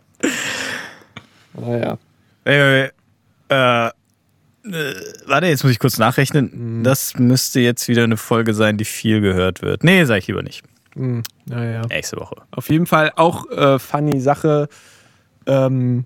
[1.56, 1.62] Ja.
[1.62, 1.98] Naja.
[2.46, 3.92] Äh, äh, äh,
[5.26, 6.80] warte, jetzt muss ich kurz nachrechnen.
[6.80, 6.84] Mhm.
[6.84, 9.84] Das müsste jetzt wieder eine Folge sein, die viel gehört wird.
[9.84, 10.64] Nee, sag ich lieber nicht.
[10.96, 11.82] Naja.
[11.88, 12.36] Nächste Woche.
[12.52, 14.68] Auf jeden Fall auch äh, funny Sache.
[15.46, 16.06] Ähm,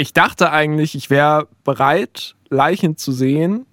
[0.00, 3.66] ich dachte eigentlich, ich wäre bereit, Leichen zu sehen.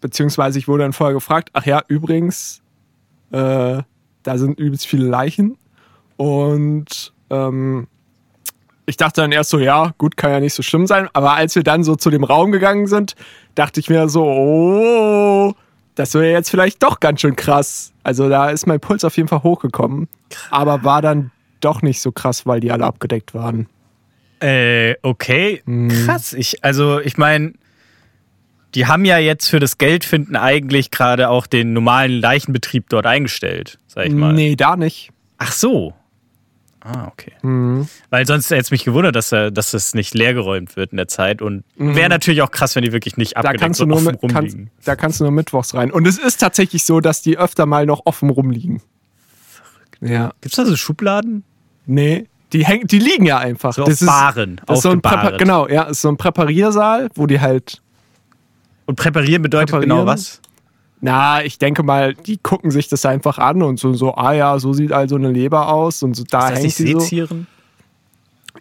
[0.00, 2.62] Beziehungsweise ich wurde dann vorher gefragt, ach ja, übrigens,
[3.32, 3.82] äh,
[4.22, 5.58] da sind übelst viele Leichen.
[6.16, 7.86] Und ähm,
[8.86, 11.08] ich dachte dann erst so, ja, gut, kann ja nicht so schlimm sein.
[11.12, 13.14] Aber als wir dann so zu dem Raum gegangen sind,
[13.54, 15.52] dachte ich mir so, oh,
[15.94, 17.92] das wäre jetzt vielleicht doch ganz schön krass.
[18.02, 20.08] Also da ist mein Puls auf jeden Fall hochgekommen.
[20.50, 23.68] Aber war dann doch nicht so krass, weil die alle abgedeckt waren.
[24.42, 25.62] Äh, okay.
[26.04, 26.32] Krass.
[26.32, 27.52] Ich, also, ich meine,
[28.74, 33.78] die haben ja jetzt für das Geldfinden eigentlich gerade auch den normalen Leichenbetrieb dort eingestellt,
[33.86, 34.32] sag ich mal.
[34.32, 35.10] Nee, da nicht.
[35.38, 35.94] Ach so.
[36.84, 37.32] Ah, okay.
[38.10, 41.06] Weil sonst hätte es mich gewundert, dass, er, dass es nicht leergeräumt wird in der
[41.06, 41.40] Zeit.
[41.40, 43.98] Und wäre natürlich auch krass, wenn die wirklich nicht Da abgedeckt kannst, so du nur
[43.98, 44.70] offen mit, kannst, rumliegen.
[44.84, 45.92] da kannst du nur mittwochs rein.
[45.92, 48.82] Und es ist tatsächlich so, dass die öfter mal noch offen rumliegen.
[50.00, 50.32] Ja.
[50.40, 51.44] Gibt es da so Schubladen?
[51.86, 53.72] Nee, die, häng, die liegen ja einfach.
[53.72, 55.36] So auf Baren, das ist so ein Präpa.
[55.36, 57.80] Genau, ja, ist so ein Präpariersaal, wo die halt
[58.86, 59.96] Und präparieren bedeutet Präparieren?
[59.98, 60.40] genau was?
[61.00, 64.58] Na, ich denke mal, die gucken sich das einfach an und so, so ah ja,
[64.60, 67.00] so sieht also eine Leber aus und so da Das heißt hängt nicht sie so.
[67.00, 67.46] sezieren?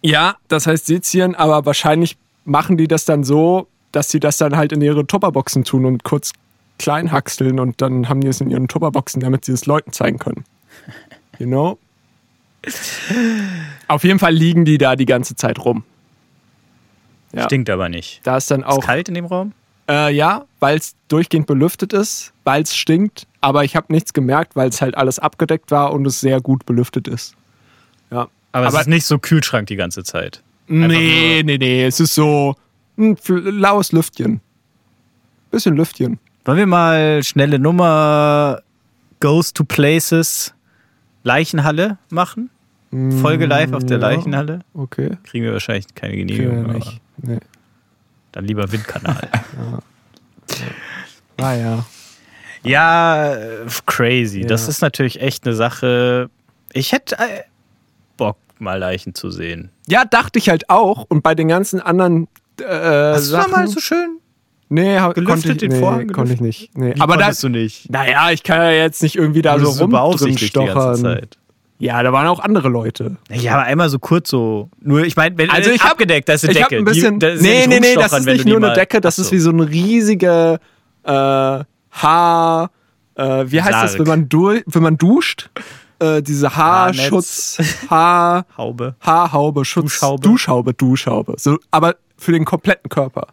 [0.01, 4.57] Ja, das heißt sezieren, aber wahrscheinlich machen die das dann so, dass sie das dann
[4.57, 6.31] halt in ihre Tupperboxen tun und kurz
[6.79, 10.17] klein hackseln und dann haben die es in ihren Tupperboxen, damit sie es Leuten zeigen
[10.17, 10.43] können.
[11.37, 11.77] You know?
[13.91, 15.83] Auf jeden Fall liegen die da die ganze Zeit rum.
[17.33, 17.43] Ja.
[17.43, 18.21] Stinkt aber nicht.
[18.23, 19.51] Da ist dann Ist auch kalt in dem Raum?
[19.89, 24.55] Äh, ja, weil es durchgehend belüftet ist, weil es stinkt, aber ich habe nichts gemerkt,
[24.55, 27.35] weil es halt alles abgedeckt war und es sehr gut belüftet ist.
[28.11, 28.27] Ja.
[28.53, 30.41] Aber, Aber- es ist nicht so Kühlschrank die ganze Zeit.
[30.67, 32.55] Nee, nee, nee, es ist so
[32.97, 34.39] ein laues Lüftchen.
[35.49, 36.17] Bisschen Lüftchen.
[36.45, 38.61] Wollen wir mal schnelle Nummer
[39.19, 40.53] Goes to Places
[41.23, 42.49] Leichenhalle machen?
[43.21, 44.09] Folge live auf der ja.
[44.09, 44.59] Leichenhalle?
[44.73, 45.11] Okay.
[45.23, 46.65] Kriegen wir wahrscheinlich keine Genehmigung.
[46.65, 46.99] aber nicht.
[47.17, 47.39] Nee.
[48.31, 49.29] Dann lieber Windkanal.
[51.37, 51.85] Ah ja.
[52.61, 54.41] ja, äh, crazy.
[54.41, 54.47] Ja.
[54.47, 56.29] Das ist natürlich echt eine Sache.
[56.71, 57.43] Ich hätte äh,
[58.17, 59.71] Bock, mal Leichen zu sehen.
[59.87, 61.05] Ja, dachte ich halt auch.
[61.09, 62.27] Und bei den ganzen anderen
[62.59, 62.65] äh,
[63.13, 63.51] Hast du Sachen.
[63.51, 64.19] mal so schön?
[64.69, 66.77] nee, gelüftet, konnte ich, den nee, Vorhang konnte ich nicht.
[66.77, 66.93] Nee.
[66.95, 67.89] Wie Aber da, konntest du nicht.
[67.89, 70.65] naja, ich kann ja jetzt nicht irgendwie da so Wurdest du rum drin beaufsichtigt die
[70.65, 71.01] ganze.
[71.01, 71.37] Zeit.
[71.81, 73.17] Ja, da waren auch andere Leute.
[73.31, 74.69] Ja, aber einmal so kurz so.
[74.81, 76.75] Nur, ich meine, wenn Also ich hab- abgedeckt, da ist eine ich Decke.
[76.75, 77.19] habe ein bisschen.
[77.19, 79.31] Die, das ist ja nee, nee, nee, das ist nicht nur eine Decke, das ist
[79.31, 80.59] wie so eine riesige
[81.03, 81.09] äh,
[81.91, 82.69] Haar.
[83.15, 83.99] Äh, wie heißt das, Sarg.
[83.99, 85.49] wenn man, du, wenn man duscht?
[85.99, 87.57] Äh, diese Haarschutz,
[87.89, 88.95] Haar, Haube.
[89.01, 90.21] Haarhaube, Schutz, Duschhaube.
[90.21, 91.33] Duschhaube, Duschhaube.
[91.37, 93.27] So, aber für den kompletten Körper.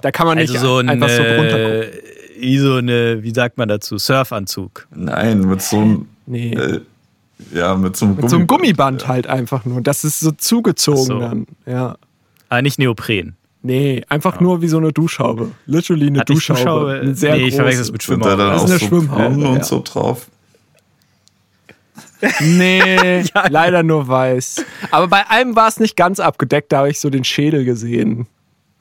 [0.00, 1.90] Da kann man nicht Also so ein, einfach so drunter gucken.
[2.40, 4.86] wie so eine, wie sagt man dazu, Surfanzug.
[4.94, 6.08] Nein, mit so einem.
[6.26, 6.54] Nee.
[6.54, 6.80] Äh,
[7.52, 9.08] ja, mit so einem Mit so einem Gummiband Ja.
[9.08, 9.80] halt einfach nur.
[9.80, 11.18] Das ist so zugezogen so.
[11.18, 11.46] dann.
[11.66, 11.96] Ja.
[12.48, 13.36] Aber nicht Neopren.
[13.62, 15.52] Nee, einfach nur wie so eine Duschhaube.
[15.66, 16.60] Literally eine Hat nicht Duschhaube.
[16.60, 17.00] Duschhaube?
[17.00, 18.36] Eine sehr Nee, ich verwechsel es mit da Schwimmhaube.
[18.36, 19.64] dann Das ist eine so Schwimmhaube, und ja.
[19.64, 20.26] so drauf?
[22.40, 24.64] Nee, leider nur weiß.
[24.90, 28.26] Aber bei einem war es nicht ganz abgedeckt, da habe ich so den Schädel gesehen.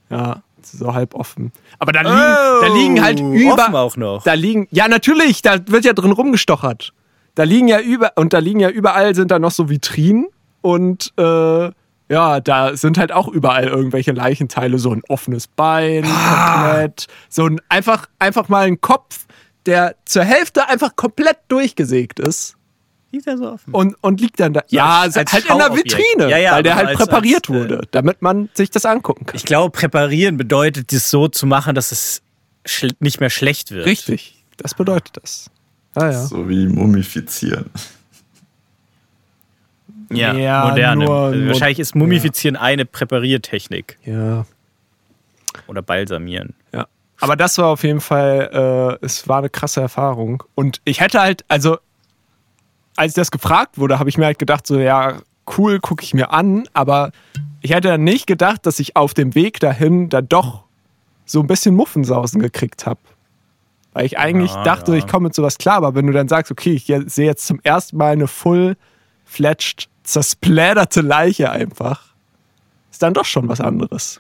[0.09, 1.51] Ja, so halb offen.
[1.79, 3.53] Aber da liegen, da liegen halt Oh, über.
[3.55, 4.23] offen auch noch.
[4.23, 6.93] Da liegen, ja, natürlich, da wird ja drin rumgestochert.
[7.36, 10.28] Da liegen ja über, und da liegen ja überall sind da noch so Vitrinen
[10.62, 11.72] und äh,
[12.10, 16.54] ja, da sind halt auch überall irgendwelche Leichenteile, so ein offenes Bein, Ah.
[16.65, 19.26] komplett, so ein einfach, einfach mal ein Kopf,
[19.65, 22.56] der zur Hälfte einfach komplett durchgesägt ist
[23.12, 23.74] ist ja so offen.
[23.76, 24.63] und, und liegt dann da.
[24.69, 25.76] ja, als halt in der.
[25.76, 28.86] Vitrine, Ja, ja, weil der halt als- präpariert als, äh, wurde, damit man sich das
[28.86, 29.36] angucken kann.
[29.36, 32.24] Ich glaube, präparieren bedeutet, das so zu machen, dass es
[33.00, 33.86] nicht mehr schlecht wird.
[33.86, 35.52] Richtig, das bedeutet das.
[35.95, 36.23] Ah, ja.
[36.25, 37.69] So wie mumifizieren.
[40.12, 41.06] Ja, Ja, moderne.
[41.06, 43.97] nur- Also wahrscheinlich ist Mumifizieren eine Präpariertechnik.
[44.06, 44.45] ja.
[45.67, 46.56] Oder Balsamieren.
[46.73, 46.88] Ja.
[47.21, 50.43] Aber das war auf jeden Fall, äh, es war eine krasse Erfahrung.
[50.56, 51.77] Und ich hätte halt, also,
[52.95, 55.21] als ich das gefragt wurde, habe ich mir halt gedacht, so, ja,
[55.58, 57.12] cool, gucke ich mir an, aber
[57.62, 60.63] ich hätte dann nicht gedacht, dass ich auf dem Weg dahin da doch
[61.25, 62.99] so ein bisschen Muffensausen gekriegt habe.
[63.93, 64.97] Weil ich eigentlich Ja, dachte, ja.
[64.97, 67.60] ich komme mit sowas klar, aber wenn du dann sagst, okay, ich sehe jetzt zum
[67.63, 72.01] ersten Mal eine full-fledged, zersplatterte Leiche einfach,
[72.91, 74.19] ist dann doch schon was anderes.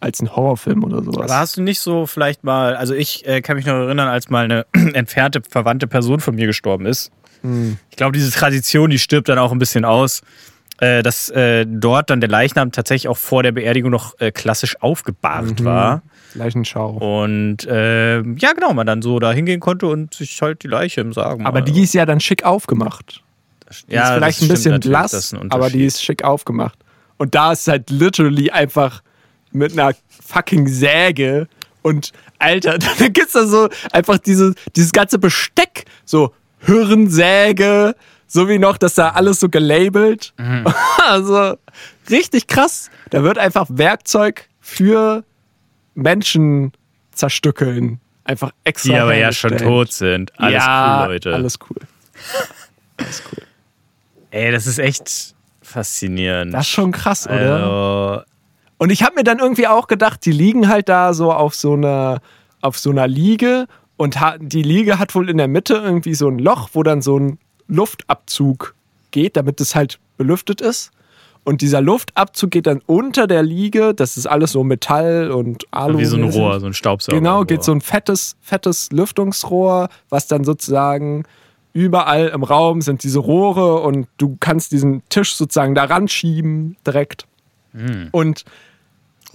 [0.00, 1.30] Als ein Horrorfilm oder sowas.
[1.30, 4.30] Aber hast du nicht so vielleicht mal, also ich äh, kann mich noch erinnern, als
[4.30, 7.10] mal eine entfernte, verwandte Person von mir gestorben ist.
[7.42, 7.76] Hm.
[7.90, 10.22] Ich glaube, diese Tradition, die stirbt dann auch ein bisschen aus,
[10.78, 14.80] äh, dass äh, dort dann der Leichnam tatsächlich auch vor der Beerdigung noch äh, klassisch
[14.80, 15.64] aufgebahrt Mhm.
[15.64, 16.02] war.
[16.34, 16.90] Leichenschau.
[16.90, 21.00] Und äh, ja, genau, man dann so da hingehen konnte und sich halt die Leiche
[21.00, 23.22] im Sargen Aber die ist ja dann schick aufgemacht.
[23.88, 26.78] Die ja, ist vielleicht ein bisschen blass, ein aber die ist schick aufgemacht.
[27.18, 29.02] Und da ist halt literally einfach
[29.52, 29.94] mit einer
[30.26, 31.48] fucking Säge
[31.82, 37.94] und Alter, da gibt's da so einfach diese, dieses ganze Besteck, so Hirnsäge,
[38.26, 40.32] so wie noch, das da alles so gelabelt.
[40.38, 40.66] Mhm.
[41.08, 41.56] Also
[42.08, 42.88] richtig krass.
[43.08, 45.24] Da wird einfach Werkzeug für
[46.02, 46.72] Menschen
[47.12, 48.92] zerstückeln einfach extra.
[48.92, 50.38] Die aber ja schon tot sind.
[50.38, 51.34] Alles ja, cool, Leute.
[51.34, 51.76] Alles cool.
[52.96, 53.44] Alles cool.
[54.30, 56.54] Ey, das ist echt faszinierend.
[56.54, 57.34] Das ist schon krass, oder?
[57.36, 58.22] also,
[58.78, 61.72] Und ich habe mir dann irgendwie auch gedacht, die liegen halt da so auf so
[61.72, 62.20] einer,
[62.60, 66.38] auf so einer Liege und die Liege hat wohl in der Mitte irgendwie so ein
[66.38, 68.74] Loch, wo dann so ein Luftabzug
[69.10, 70.92] geht, damit es halt belüftet ist.
[71.44, 75.98] Und dieser Luftabzug geht dann unter der Liege, das ist alles so Metall und Alu.
[75.98, 77.16] wie so ein Rohr, so ein Staubsauger.
[77.16, 81.24] Genau, geht so ein fettes, fettes Lüftungsrohr, was dann sozusagen
[81.72, 87.26] überall im Raum sind diese Rohre und du kannst diesen Tisch sozusagen da ranschieben direkt.
[88.12, 88.44] Und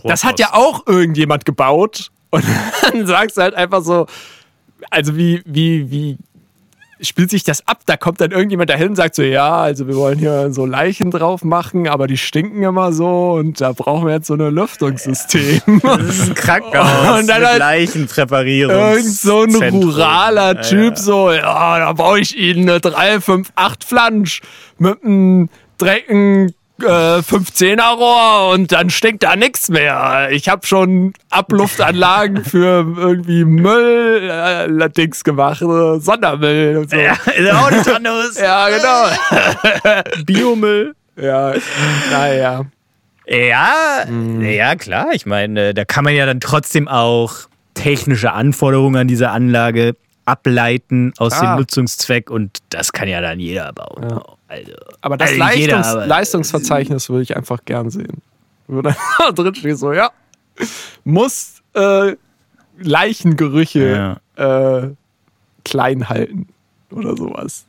[0.04, 2.12] das hat ja auch irgendjemand gebaut.
[2.30, 2.44] Und
[2.82, 4.08] dann sagst du halt einfach so,
[4.89, 6.18] also wie, wie, wie
[7.01, 7.79] spielt sich das ab?
[7.86, 11.12] Da kommt dann irgendjemand dahin und sagt so, ja, also wir wollen hier so Leichen
[11.12, 15.62] drauf machen, aber die stinken immer so und da brauchen wir jetzt so ein Lüftungssystem.
[15.86, 18.75] Das ist ein Krankenhaus Und dann mit halt Leichenpräparierung.
[18.75, 24.41] Irgend so ein ruraler Typ, so, ja, da baue ich Ihnen eine 358 Flansch
[24.77, 30.28] mit einem Drecken äh, 15er Rohr und dann stinkt da nichts mehr.
[30.32, 36.98] Ich habe schon Abluftanlagen für irgendwie Müll äh, Dings gemacht, äh, Sondermüll und so.
[36.98, 38.38] Ja, ist auch nicht anders.
[38.40, 40.02] Ja, genau.
[40.26, 40.96] Biomüll.
[41.20, 41.54] Ja,
[42.12, 42.66] naja.
[43.28, 43.72] Ja,
[44.08, 44.42] Mhm.
[44.44, 45.08] ja, klar.
[45.14, 47.34] Ich meine, da kann man ja dann trotzdem auch
[47.74, 51.42] technische Anforderungen an diese Anlage ableiten aus Ah.
[51.56, 54.20] dem Nutzungszweck und das kann ja dann jeder bauen.
[54.47, 58.21] Also, Aber das also jeder, Leistungs aber- Leistungsverzeichnis würde ich einfach gern sehen.
[58.67, 60.10] Da drin steht so, ja,
[61.03, 62.15] muss äh,
[62.79, 64.88] Leichengerüche äh,
[65.63, 66.47] klein halten
[66.91, 67.65] oder sowas.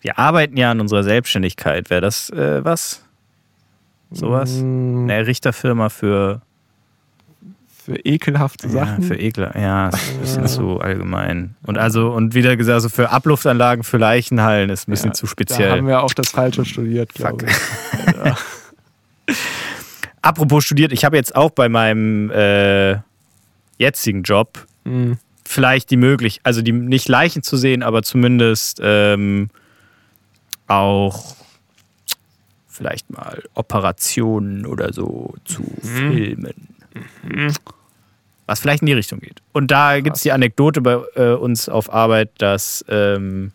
[0.00, 1.90] Wir arbeiten ja an unserer Selbstständigkeit.
[1.90, 3.04] Wäre das äh, was?
[4.12, 4.58] Sowas?
[4.62, 6.40] Mm, Eine Richterfirma für,
[7.94, 9.02] für ekelhafte ja, Sachen.
[9.02, 9.50] für Ekel.
[9.54, 11.56] Ja, ist ein bisschen zu allgemein.
[11.64, 15.26] Und also, und wieder gesagt, also für Abluftanlagen für Leichenhallen ist ein bisschen Ja, zu
[15.26, 15.70] Da speziell.
[15.72, 18.34] haben wir auch das Falsche studiert, glaube Fuck.
[19.26, 19.36] ich.
[20.22, 22.98] Apropos studiert, ich habe jetzt auch bei meinem äh,
[23.78, 25.18] jetzigen Job Mhm.
[25.44, 29.50] vielleicht die Möglichkeit, also die nicht Leichen zu sehen, aber zumindest ähm,
[30.68, 31.36] auch
[32.68, 36.68] vielleicht mal Operationen oder so zu filmen.
[38.50, 39.42] Was vielleicht in die Richtung geht.
[39.52, 43.52] Und da gibt es die Anekdote bei äh, uns auf Arbeit, dass ähm,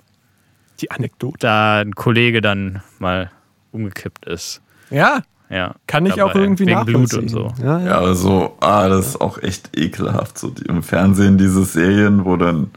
[0.80, 1.38] Die Anekdote.
[1.40, 3.30] da ein Kollege dann mal
[3.74, 4.62] umgekippt ist.
[4.90, 7.52] Ja, Ja, kann ich auch irgendwie wegen Blut und so.
[7.62, 7.86] Ja, ja.
[7.88, 10.38] Ja, also, ah, das ist auch echt ekelhaft.
[10.38, 12.72] So die, im Fernsehen diese Serien, wo dann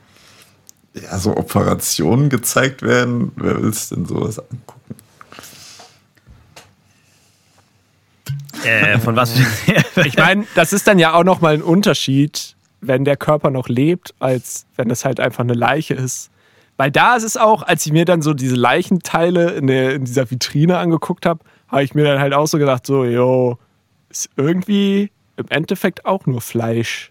[0.95, 3.31] ja, so Operationen gezeigt werden.
[3.37, 4.97] Wer will denn sowas angucken?
[8.65, 9.35] Äh, von was?
[10.05, 14.15] Ich meine, das ist dann ja auch nochmal ein Unterschied, wenn der Körper noch lebt,
[14.21, 16.31] als wenn es halt einfach eine Leiche ist.
[16.77, 20.05] Weil da ist es auch, als ich mir dann so diese Leichenteile in, der, in
[20.05, 23.59] dieser Vitrine angeguckt habe, habe ich mir dann halt auch so gedacht, so, yo,
[24.09, 27.11] ist irgendwie im Endeffekt auch nur Fleisch.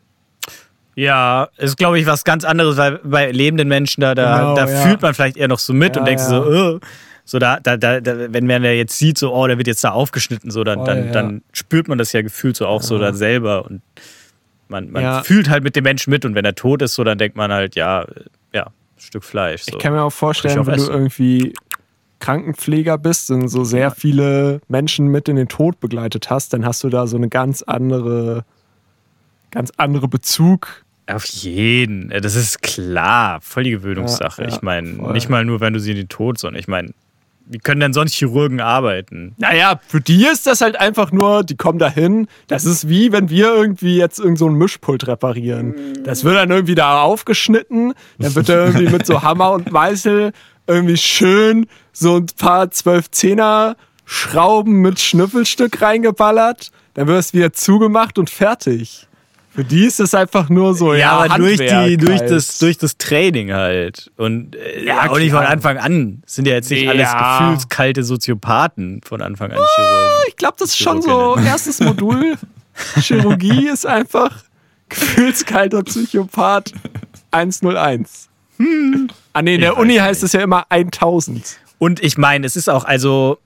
[0.95, 4.67] Ja, ist glaube ich was ganz anderes, weil bei lebenden Menschen da, da, Genau, da
[4.67, 4.81] ja.
[4.81, 6.27] fühlt man vielleicht eher noch so mit Ja, und denkt ja.
[6.27, 6.79] so, äh,
[7.29, 9.83] so da, da, da, da, wenn man ja jetzt sieht, so, oh, der wird jetzt
[9.83, 11.11] da aufgeschnitten, so, dann, Voll, dann, ja.
[11.11, 13.81] dann spürt man das ja gefühlt so auch so dann selber und
[14.69, 15.23] man, man Ja.
[15.23, 17.51] fühlt halt mit dem Menschen mit und wenn er tot ist, so, dann denkt man
[17.51, 18.05] halt, ja,
[18.53, 19.63] ja, ein Stück Fleisch.
[19.63, 19.73] So.
[19.73, 20.93] Ich kann mir auch vorstellen, auch wenn du essen.
[20.93, 21.53] irgendwie
[22.19, 26.81] Krankenpfleger bist und so sehr viele Menschen mit in den Tod begleitet hast, dann hast
[26.83, 28.45] du da so eine ganz andere,
[29.51, 30.83] ganz andere Bezug.
[31.07, 32.09] Auf jeden.
[32.09, 33.39] Das ist klar.
[33.41, 34.43] Voll die Gewöhnungssache.
[34.43, 36.67] Ja, ja, ich meine, nicht mal nur, wenn du sie in den Tod, sondern ich
[36.67, 36.91] meine,
[37.49, 39.33] wie können denn sonst Chirurgen arbeiten?
[39.37, 42.27] Naja, für die ist das halt einfach nur, die kommen da hin.
[42.47, 46.03] Das ist wie, wenn wir irgendwie jetzt irgend so ein Mischpult reparieren.
[46.03, 50.33] Das wird dann irgendwie da aufgeschnitten, dann wird da irgendwie mit so Hammer und Meißel
[50.67, 57.51] irgendwie schön so ein paar 12 Zehner Schrauben mit Schnüffelstück reingeballert, dann wird es wieder
[57.51, 59.06] zugemacht und fertig.
[59.57, 62.29] Für die ist es einfach nur so, ja, aber durch, die, durch, halt.
[62.29, 64.11] das, durch das Training halt.
[64.15, 65.49] Und äh, Ja, auch nicht von klar.
[65.49, 66.19] Anfang an.
[66.23, 66.91] Das sind ja jetzt nicht Ja.
[66.91, 70.25] alles gefühlskalte Soziopathen von Anfang an Chirurgen.
[70.27, 72.35] Ich glaube, das ist schon so erstes Modul.
[73.01, 74.29] Chirurgie ist einfach
[74.89, 76.71] gefühlskalter Psychopath
[77.31, 78.29] 101.
[79.33, 81.57] Ah nee, in der Uni heißt es ja immer 1000.
[81.79, 83.39] Und ich meine, es ist auch, also,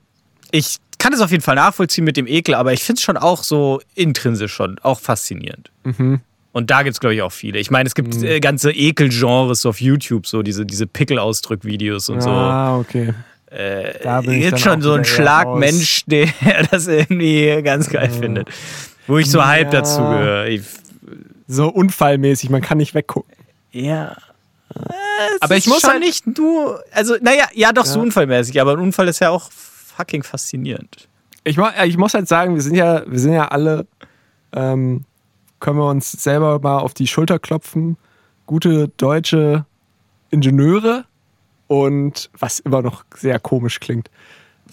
[0.50, 3.16] ich kann es auf jeden Fall nachvollziehen mit dem Ekel, aber ich finde es schon
[3.16, 5.70] auch so intrinsisch schon, auch faszinierend.
[5.84, 6.20] Mhm.
[6.52, 7.58] Und da gibt es, glaube ich, auch viele.
[7.58, 12.20] Ich meine, es gibt äh, ganze Ekelgenres so auf YouTube, so diese, diese Pickel-Ausdrück-Videos und
[12.20, 12.30] so.
[12.30, 13.14] Ah, okay.
[13.50, 15.58] Äh, Da bin ich gibt dann schon so einen wieder eher Schlag raus.
[15.60, 16.28] Mensch, der
[16.70, 18.48] das irgendwie ganz geil findet.
[19.06, 19.80] Wo ich so halb Ja.
[19.80, 20.58] dazu gehöre.
[21.48, 23.32] So unfallmäßig, man kann nicht weggucken.
[23.72, 24.14] Ja.
[25.40, 26.74] Aber ich muss halt- nicht du.
[26.92, 28.02] Also, naja, ja, doch so Ja.
[28.04, 29.50] unfallmäßig, aber ein Unfall ist ja auch
[29.96, 31.08] fucking faszinierend.
[31.44, 33.86] Ich, ich muss halt sagen, wir sind ja, wir sind ja alle,
[34.52, 35.04] ähm,
[35.60, 37.96] können wir uns selber mal auf die Schulter klopfen.
[38.46, 39.64] Gute deutsche
[40.30, 41.04] Ingenieure
[41.66, 44.10] und was immer noch sehr komisch klingt.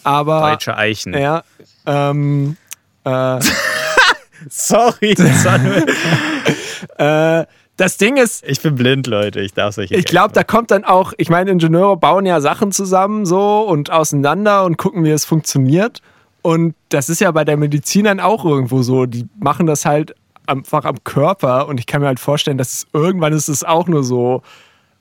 [0.03, 1.13] Aber Deutsche Eichen.
[1.13, 1.43] ja,
[1.85, 2.55] ähm,
[3.03, 3.39] äh,
[4.49, 5.85] Sorry, das war nur-
[6.97, 7.45] äh,
[7.79, 9.39] das Ding ist, ich bin blind, Leute.
[9.39, 12.71] Ich darf solche ich glaube, da kommt dann auch, ich meine, Ingenieure bauen ja Sachen
[12.71, 16.01] zusammen so und auseinander und gucken, wie es funktioniert.
[16.41, 19.05] Und das ist ja bei der Medizin dann auch irgendwo so.
[19.05, 20.13] Die machen das halt
[20.45, 23.87] einfach am Körper und ich kann mir halt vorstellen, dass es irgendwann ist es auch
[23.87, 24.41] nur so,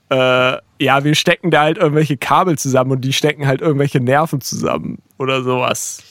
[0.09, 4.39] äh, ja, wir stecken da halt irgendwelche Kabel zusammen und die stecken halt irgendwelche Nerven
[4.39, 6.01] zusammen oder sowas.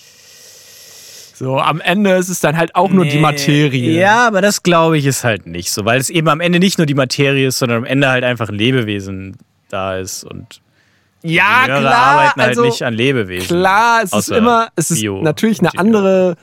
[1.39, 3.93] So, am Ende ist es dann halt auch nur die Materie.
[4.01, 6.79] Ja, aber das glaube ich ist halt nicht so, weil es eben am Ende nicht
[6.79, 9.37] nur die Materie ist, sondern am Ende halt einfach ein Lebewesen
[9.69, 10.61] da ist und
[11.23, 11.95] ja Ingenieure klar.
[11.95, 13.47] arbeiten also, halt nicht an Lebewesen.
[13.47, 16.35] Klar, es ist immer, es ist Bio- natürlich eine andere,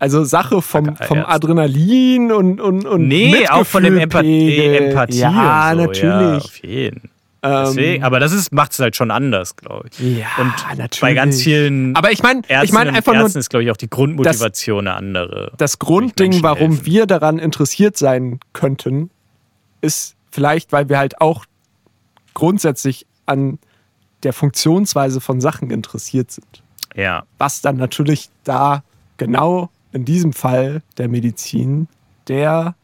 [0.00, 1.18] also Sache vom, vom.
[1.24, 4.88] Adrenalin und, und, und Nee, auch von dem Empa Mitgefühlpegel.
[4.88, 5.18] Empathie.
[5.18, 5.36] Ja, so.
[5.36, 6.44] Ja, natürlich.
[6.44, 7.10] auf jeden.
[7.42, 9.98] Ähm, Deswegen, aber das macht es halt schon anders, glaube ich.
[9.98, 11.00] ja, und natürlich.
[11.00, 13.64] bei ganz vielen Aber ich meine, Ärzten ich meine und einfach nur Ärzten ist, glaube
[13.64, 15.52] ich, auch die Grundmotivation eine andere.
[15.56, 16.86] das Grundding, warum helfen.
[16.86, 19.10] wir daran interessiert sein könnten,
[19.80, 21.46] ist vielleicht, weil wir halt auch
[22.34, 23.58] grundsätzlich an
[24.22, 26.62] der Funktionsweise von Sachen interessiert sind.
[26.96, 27.22] Ja.
[27.38, 28.82] was dann natürlich da
[29.16, 31.86] genau in diesem Fall der Medizin
[32.26, 32.74] der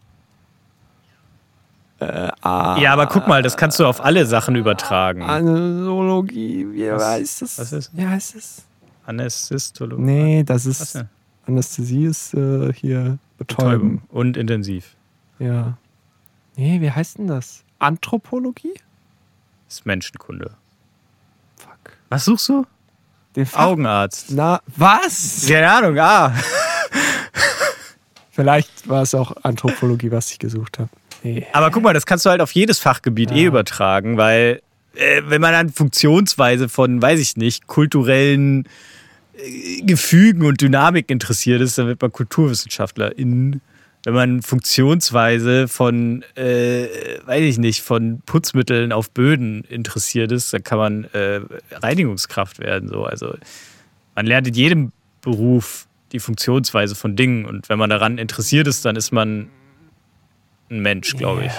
[2.00, 5.22] äh, A Ja, aber guck mal, das kannst du auf alle Sachen übertragen.
[5.22, 7.58] Anästhesiologie, wie Was- heißt das?
[7.58, 7.90] was ist?
[7.96, 8.62] Wie heißt es?
[9.06, 10.02] Anästhesiologie.
[10.02, 11.08] Nee, das Was ist denn?
[11.46, 13.98] Anästhesie ist äh, hier betäuben.
[13.98, 14.02] Betäubung.
[14.10, 14.94] Und intensiv.
[15.38, 15.76] Ja.
[16.56, 17.62] Nee, wie heißt denn das?
[17.78, 18.74] Anthropologie?
[19.68, 20.50] Das ist Menschenkunde.
[21.56, 21.92] Fuck.
[22.08, 22.66] Was suchst du?
[23.36, 24.30] Den Fach Augenarzt.
[24.30, 25.44] Na, was?
[25.46, 26.32] Keine Ahnung, ah.
[28.30, 30.90] Vielleicht war es auch Anthropologie, was ich gesucht habe.
[31.52, 34.60] Aber guck mal, das kannst du halt auf jedes Fachgebiet eh übertragen, weil
[34.94, 38.66] äh, wenn man an Funktionsweise von, weiß ich nicht, kulturellen
[39.36, 43.60] äh, Gefügen und Dynamik interessiert ist, dann wird man Kulturwissenschaftlerin.
[44.04, 46.86] Wenn man Funktionsweise von, äh,
[47.26, 51.40] weiß ich nicht, von Putzmitteln auf Böden interessiert ist, dann kann man äh,
[51.72, 52.88] Reinigungskraft werden.
[52.88, 53.04] So.
[53.04, 53.34] Also
[54.14, 58.84] man lernt in jedem Beruf die Funktionsweise von Dingen und wenn man daran interessiert ist,
[58.84, 59.48] dann ist man
[60.70, 61.52] ein Mensch, glaube ich.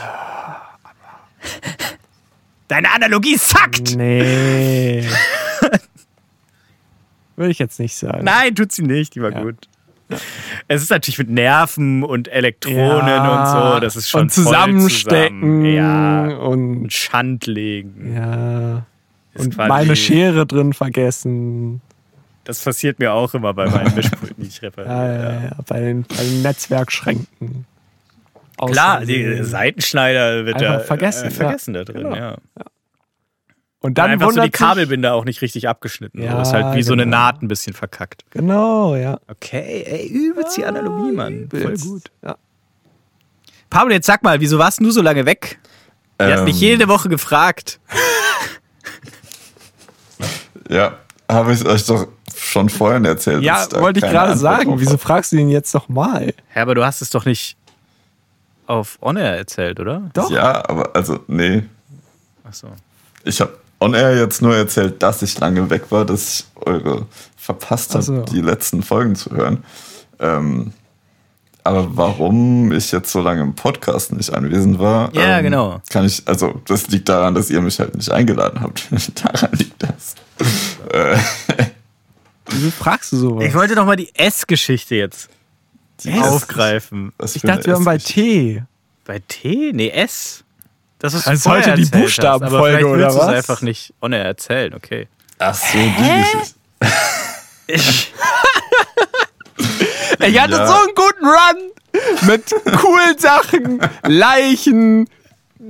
[2.67, 3.95] Deine Analogie sackt!
[3.95, 5.07] Nee.
[7.35, 8.23] Würde ich jetzt nicht sagen.
[8.25, 9.41] Nein, tut sie nicht, die war Ja.
[9.43, 9.67] gut.
[10.69, 14.43] Es ist natürlich mit Nerven und Elektronen Ja, und so, das ist schon und voll
[14.45, 15.65] zusammenstecken zusammen.
[15.65, 18.15] Ja, und Schandlegen.
[18.15, 18.85] ja
[19.33, 21.81] Ist und quasi- meine Schere drin vergessen.
[22.45, 24.93] Das passiert mir auch immer bei meinen Mischpulten, die ich repariere.
[24.93, 27.65] Ja, ja, ja, bei den, bei den Netzwerkschränken.
[28.57, 32.15] Klar, Außer- die Seitenschneider wird da vergessen, äh, vergessen da drin, Genau.
[32.15, 32.37] ja.
[33.81, 36.21] und Dann dann einfach so die Kabelbinder auch nicht richtig abgeschnitten.
[36.23, 36.41] Ja, so.
[36.41, 37.17] Ist halt wie so eine genau.
[37.17, 38.23] Naht ein bisschen verkackt.
[38.31, 39.19] Genau, ja.
[39.27, 41.47] Okay, ey, übelst die Analogie, Mann.
[41.51, 41.85] Voll Übelst.
[41.85, 42.11] gut.
[42.23, 42.35] Ja.
[43.69, 45.59] Pablo, jetzt sag mal, wieso warst du so lange weg?
[46.17, 47.79] Wir hatten dich Ähm, jede Woche gefragt.
[50.69, 50.97] Ja,
[51.29, 53.41] habe ich euch doch schon vorhin erzählt.
[53.43, 54.79] Ja, wollte ich gerade sagen.
[54.79, 56.33] Wieso fragst du ihn jetzt noch mal?
[56.55, 57.55] Ja, aber du hast es doch nicht
[58.67, 60.09] auf On-Air erzählt, oder?
[60.13, 60.29] Doch.
[60.29, 61.63] Ja, aber also, nee.
[62.43, 62.67] Achso.
[63.23, 67.05] Ich habe on air jetzt nur erzählt, dass ich lange weg war, dass ich eure
[67.35, 68.21] verpasst habe, Ach so.
[68.23, 69.63] die letzten Folgen zu hören.
[70.19, 70.73] Ähm,
[71.63, 75.81] aber warum ich jetzt so lange im Podcast nicht anwesend war, Ja, ähm, genau.
[75.89, 78.87] kann ich, also das liegt daran, dass ihr mich halt nicht eingeladen habt.
[79.15, 80.15] daran liegt das.
[82.49, 83.45] Wieso fragst du sowas?
[83.45, 85.29] Ich wollte doch mal die S-Geschichte jetzt
[86.03, 87.11] die aufgreifen.
[87.17, 87.97] Was Ich dachte, wir waren bei.
[87.97, 88.63] T.
[89.05, 89.71] Bei T?
[89.73, 90.43] Nee, S.
[90.99, 93.27] Das ist Das ist heute die Buchstabenfolge, oder es was?
[93.27, 95.07] einfach nicht On-Air erzählen, okay.
[95.39, 96.55] Ach so, die Geschichte.
[97.67, 98.13] Ich,
[100.25, 100.67] Ich hatte Ja.
[100.67, 101.71] so einen guten Run
[102.27, 102.43] mit
[102.79, 105.07] coolen Sachen, Leichen,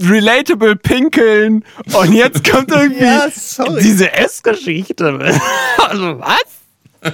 [0.01, 1.63] relatable Pinkeln
[1.93, 3.27] und jetzt kommt irgendwie Ja,
[3.79, 5.19] diese S-Geschichte.
[5.77, 7.13] Also was?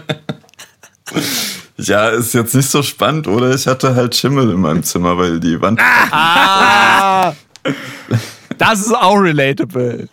[1.78, 3.53] Ja, ist jetzt nicht so spannend, oder?
[3.53, 5.80] Ich hatte halt Schimmel in meinem Zimmer, weil die Wand.
[6.11, 7.34] Ah,
[8.57, 10.07] das ist auch relatable.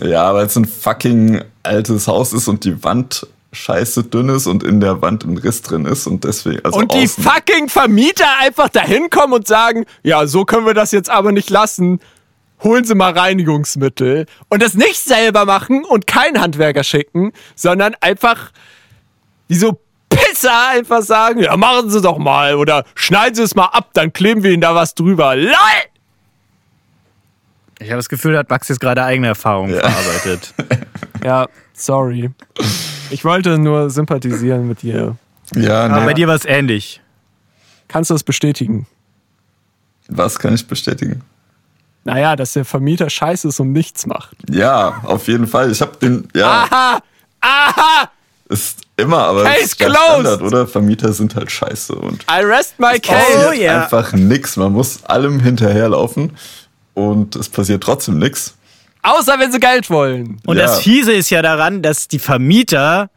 [0.00, 4.62] Ja, weil es ein fucking altes Haus ist und die Wand scheiße dünn ist und
[4.62, 6.64] in der Wand ein Riss drin ist und deswegen.
[6.64, 10.72] Also und die außen- fucking Vermieter einfach dahin kommen und sagen, ja, so können wir
[10.74, 12.00] das jetzt aber nicht lassen.
[12.62, 18.52] Holen Sie mal Reinigungsmittel und das nicht selber machen und keinen Handwerker schicken, sondern einfach
[19.52, 19.78] wie so
[20.08, 24.10] Pisser einfach sagen, ja, machen Sie doch mal oder schneiden Sie es mal ab, dann
[24.10, 25.36] kleben wir Ihnen da was drüber.
[25.36, 25.52] LOL!
[27.78, 30.54] Ich habe das Gefühl, da hat Max jetzt gerade eigene Erfahrungen verarbeitet.
[31.24, 32.32] Ja, sorry.
[33.10, 35.14] Ich wollte nur sympathisieren mit dir.
[35.54, 37.00] Ja, Aber nee, bei dir war es ähnlich.
[37.86, 38.86] Kannst du das bestätigen?
[40.08, 41.22] was kann ich bestätigen?
[42.02, 44.36] Naja, dass der Vermieter scheiße ist und nichts macht.
[44.50, 45.70] Ja, auf jeden Fall.
[45.70, 46.98] Ich habe den, ja, Aha!
[47.40, 48.10] Aha!
[48.52, 49.96] Ist immer, aber Case es ist closed.
[49.96, 50.66] Standard, oder?
[50.66, 53.48] Vermieter sind halt scheiße und I rest my passiert case.
[53.48, 53.82] Oh, ja.
[53.84, 54.56] einfach nix.
[54.56, 56.32] Man muss allem hinterherlaufen
[56.94, 58.54] und es passiert trotzdem nix.
[59.02, 60.40] Außer wenn sie Geld wollen.
[60.46, 60.64] Und Ja.
[60.64, 63.10] das Fiese ist ja daran, dass die Vermieter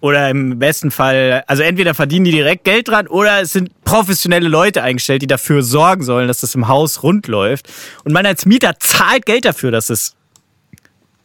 [0.00, 4.48] oder im besten Fall, also entweder verdienen die direkt Geld dran oder es sind professionelle
[4.48, 7.68] Leute eingestellt, die dafür sorgen sollen, dass das im Haus rund läuft.
[8.04, 10.14] Und man als Mieter zahlt Geld dafür, dass es,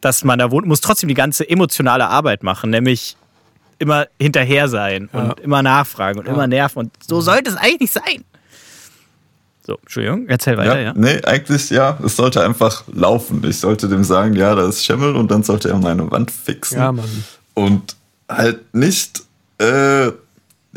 [0.04, 3.16] dass man da wohnt, muss trotzdem die ganze emotionale Arbeit machen, nämlich
[3.78, 5.34] immer hinterher sein und Ja.
[5.42, 6.78] immer nachfragen und immer nerven.
[6.78, 8.24] Und so sollte es eigentlich nicht sein.
[9.66, 10.92] So, Entschuldigung, erzähl weiter, ja.
[10.94, 11.98] Nee, eigentlich ja.
[12.04, 13.42] Es sollte einfach laufen.
[13.48, 16.78] Ich sollte dem sagen, ja, da ist Schimmel und dann sollte er meine Wand fixen.
[16.78, 17.24] Ja, Mann.
[17.54, 17.96] Und
[18.28, 19.22] halt nicht,
[19.58, 20.08] äh,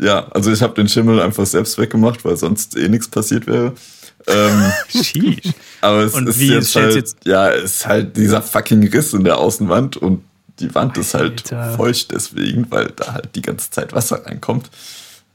[0.00, 3.72] ja, also ich habe den Schimmel einfach selbst weggemacht, weil sonst eh nichts passiert wäre.
[4.28, 4.72] Ähm,
[5.80, 9.12] aber es Und ist wie jetzt halt, jetzt- ja, es ist halt dieser fucking Riss
[9.14, 10.22] in der Außenwand und
[10.60, 11.76] die Wand ist halt Alter.
[11.76, 14.70] feucht deswegen, weil da halt die ganze Zeit Wasser reinkommt.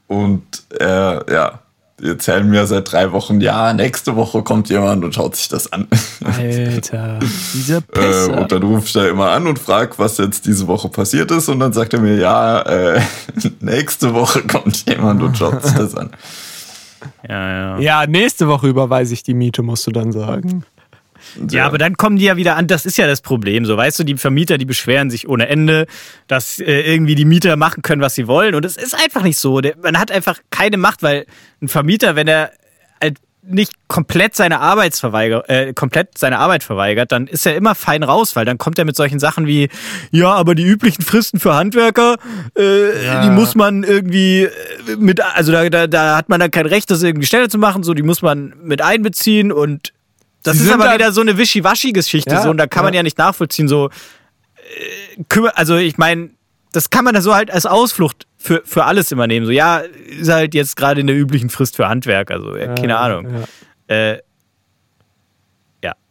[0.06, 0.42] Und
[0.78, 1.58] er, ja,
[1.98, 5.72] die erzählen mir seit drei Wochen, ja, nächste Woche kommt jemand und schaut sich das
[5.72, 5.86] an.
[6.22, 7.20] Alter,
[7.54, 8.38] dieser Äh, Pisser.
[8.38, 11.48] und dann rufe ich da immer an und frage, was jetzt diese Woche passiert ist.
[11.48, 13.00] Und dann sagt er mir, ja, äh,
[13.60, 16.10] nächste Woche kommt jemand und schaut sich das an.
[17.28, 17.78] Ja, ja.
[17.78, 20.64] ja, nächste Woche überweise ich die Miete, musst du dann sagen.
[21.50, 22.66] Ja, aber dann kommen die ja wieder an.
[22.66, 23.64] Das ist ja das Problem.
[23.64, 25.86] So, weißt du, die Vermieter, die beschweren sich ohne Ende,
[26.28, 28.54] dass äh, irgendwie die Mieter machen können, was sie wollen.
[28.54, 29.60] Und es ist einfach nicht so.
[29.60, 31.26] Der, man hat einfach keine Macht, weil
[31.62, 32.52] ein Vermieter, wenn er
[33.46, 38.02] nicht komplett seine Arbeit verweigert, äh, komplett seine Arbeit verweigert, dann ist er immer fein
[38.02, 39.68] raus, weil dann kommt er mit solchen Sachen wie,
[40.10, 42.16] ja, aber die üblichen Fristen für Handwerker,
[42.58, 43.22] äh, Ja.
[43.22, 44.50] die muss man irgendwie äh,
[44.98, 47.82] mit, also da, da, da hat man dann kein Recht, das irgendwie schneller zu machen,
[47.82, 49.92] so die muss man mit einbeziehen und
[50.42, 52.92] das Sie ist aber dann- wieder so eine Wischiwaschi-Geschichte, Ja, so, und da kann man
[52.94, 52.98] ja.
[52.98, 53.90] ja nicht nachvollziehen, so,
[55.16, 56.30] äh, also ich meine,
[56.72, 59.46] das kann man da so halt als Ausflucht für, für alles immer nehmen.
[59.46, 62.98] So, ja, ist halt jetzt gerade in der üblichen Frist für Handwerk, also ja, keine
[62.98, 63.26] Ahnung.
[63.88, 63.94] Ja.
[63.96, 64.20] Äh,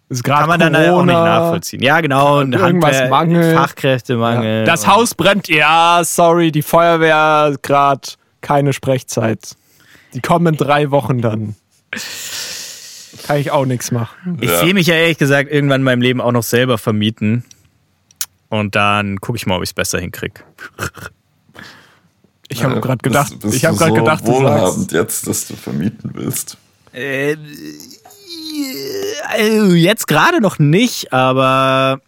[0.10, 1.82] Ist gerade kann man dann halt auch nicht nachvollziehen.
[1.82, 3.56] Ja, genau, ein Irgendwas Handwerk, Mangel.
[3.56, 4.60] Fachkräftemangel.
[4.60, 4.66] Ja.
[4.66, 8.02] Das und- Haus brennt, ja, sorry, die Feuerwehr gerade
[8.42, 9.56] keine Sprechzeit.
[10.14, 11.56] Die kommen in drei Wochen dann.
[13.26, 14.38] Kann ich auch nichts machen.
[14.42, 14.60] Ich Ja.
[14.60, 17.46] sehe mich ja ehrlich gesagt irgendwann in meinem Leben auch noch selber vermieten.
[18.50, 20.42] Und dann gucke ich mal, ob ich es besser hinkriege.
[22.54, 24.74] Ich habe Äh, gerade bist- gedacht, bist ich habe du gerade so gedacht, du wohlhabend
[24.80, 24.92] sagst.
[24.92, 26.58] jetzt, dass du vermieten willst.
[26.94, 27.36] Äh,
[29.38, 32.02] äh, jetzt gerade noch nicht, aber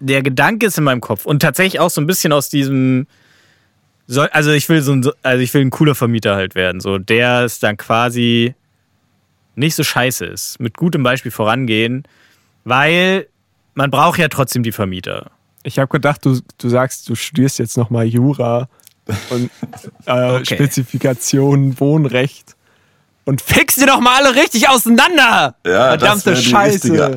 [0.00, 1.26] der Gedanke ist in meinem Kopf.
[1.26, 3.06] Und tatsächlich auch so ein bisschen aus diesem.
[4.06, 6.80] soll- Also ich will so ein, also ich will ein cooler Vermieter halt werden.
[6.80, 8.54] So, der es dann quasi
[9.56, 10.60] nicht so scheiße ist.
[10.60, 12.04] Mit gutem Beispiel vorangehen,
[12.64, 13.28] weil
[13.74, 15.30] man braucht ja trotzdem die Vermieter.
[15.62, 18.68] Ich habe gedacht, du, du sagst, du studierst jetzt nochmal Jura
[19.30, 19.50] und
[20.06, 20.54] äh, Okay.
[20.54, 22.54] Spezifikation, Wohnrecht.
[23.26, 25.56] Und fix die doch mal alle richtig auseinander!
[25.66, 27.16] Ja, Verdammte das wäre die Scheiße.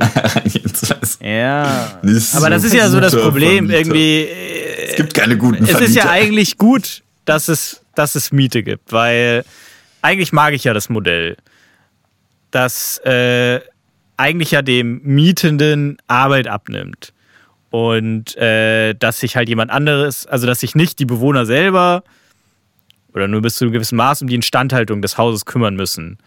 [1.22, 2.00] Ja.
[2.02, 3.68] Nicht Aber das so ist ja so das Problem.
[3.70, 3.78] Vermieter.
[3.80, 4.22] Irgendwie.
[4.22, 5.90] äh, Es gibt keine guten es Vermieter.
[5.90, 9.44] ist ja eigentlich gut, dass es, dass es Miete gibt, weil
[10.02, 11.36] eigentlich mag ich ja das Modell,
[12.52, 13.60] dass äh,
[14.16, 17.12] eigentlich ja dem Mietenden Arbeit abnimmt
[17.70, 22.04] und äh, dass sich halt jemand anderes, also dass sich nicht die Bewohner selber
[23.14, 26.18] oder nur bis zu einem gewissen Maß um die Instandhaltung des Hauses kümmern müssen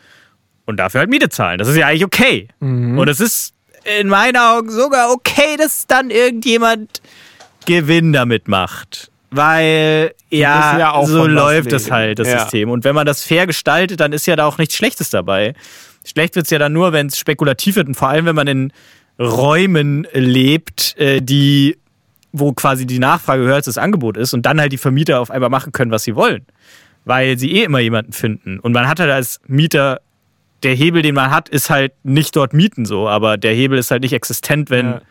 [0.67, 1.59] und dafür halt Miete zahlen.
[1.59, 2.49] Das ist ja eigentlich okay.
[2.99, 3.55] Und es ist
[4.01, 7.01] in meinen Augen sogar okay, dass dann irgendjemand
[7.67, 9.11] Gewinn damit macht.
[9.31, 12.41] Weil, ja, ja so läuft es halt, das Ja.
[12.41, 12.69] System.
[12.69, 15.55] Und wenn man das fair gestaltet, dann ist ja da auch nichts Schlechtes dabei.
[16.05, 18.49] Schlecht wird es ja dann nur, wenn es spekulativ wird und vor allem, wenn man
[18.49, 18.73] in
[19.21, 21.77] Räumen lebt, äh, die,
[22.33, 25.31] wo quasi die Nachfrage höher als das Angebot ist und dann halt die Vermieter auf
[25.31, 26.47] einmal machen können, was sie wollen.
[27.05, 28.59] Weil sie eh immer jemanden finden.
[28.59, 30.01] Und man hat halt als Mieter,
[30.63, 33.91] der Hebel, den man hat, ist halt nicht dort mieten so, aber der Hebel ist
[33.91, 35.03] halt nicht existent, wenn Ja.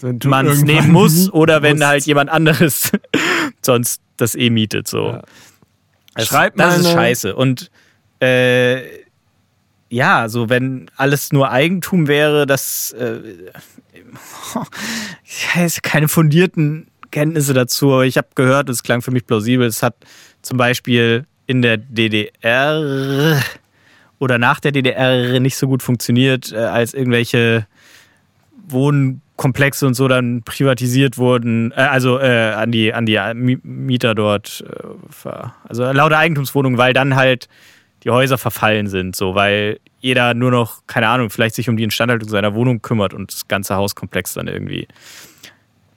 [0.00, 1.86] Wenn man es nehmen muss oder wenn musst.
[1.86, 2.90] halt jemand anderes
[3.62, 4.88] sonst das eh mietet.
[4.88, 5.10] So.
[5.10, 5.22] Ja.
[6.14, 7.36] Das, Schreibt das ist scheiße.
[7.36, 7.70] Und
[8.20, 9.03] äh,
[9.90, 13.18] ja, so wenn alles nur Eigentum wäre, das äh,
[15.24, 19.66] ich weiß keine fundierten Kenntnisse dazu, aber ich habe gehört, es klang für mich plausibel.
[19.66, 19.94] Es hat
[20.42, 23.40] zum Beispiel in der DDR
[24.18, 27.66] oder nach der DDR nicht so gut funktioniert, äh, als irgendwelche
[28.68, 34.14] Wohnkomplexe und so dann privatisiert wurden, äh, also äh, an die, an die Mi- Mieter
[34.14, 34.64] dort,
[35.24, 35.28] äh,
[35.68, 37.48] also lauter Eigentumswohnungen, weil dann halt
[38.04, 41.84] die Häuser verfallen sind, so, weil jeder nur noch, keine Ahnung, vielleicht sich um die
[41.84, 44.86] Instandhaltung seiner Wohnung kümmert und das ganze Hauskomplex dann irgendwie,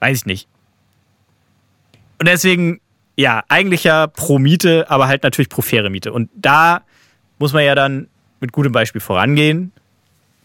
[0.00, 0.48] weiß ich nicht.
[2.18, 2.80] Und deswegen,
[3.16, 6.10] ja, eigentlich ja pro Miete, aber halt natürlich pro faire Miete.
[6.12, 6.80] Und da
[7.38, 8.08] muss man ja dann
[8.40, 9.72] mit gutem Beispiel vorangehen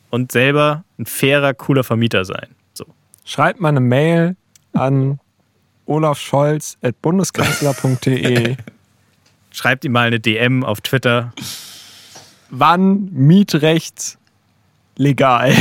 [0.09, 2.47] und selber ein fairer, cooler Vermieter sein.
[2.73, 2.83] So.
[3.23, 4.35] Schreibt mal eine Mail
[4.73, 5.21] an
[5.85, 8.57] olafscholz.bundeskanzler.de.
[9.53, 11.31] Schreibt ihm mal eine DM auf Twitter.
[12.49, 14.17] Wann Mietrecht
[14.97, 15.51] legal?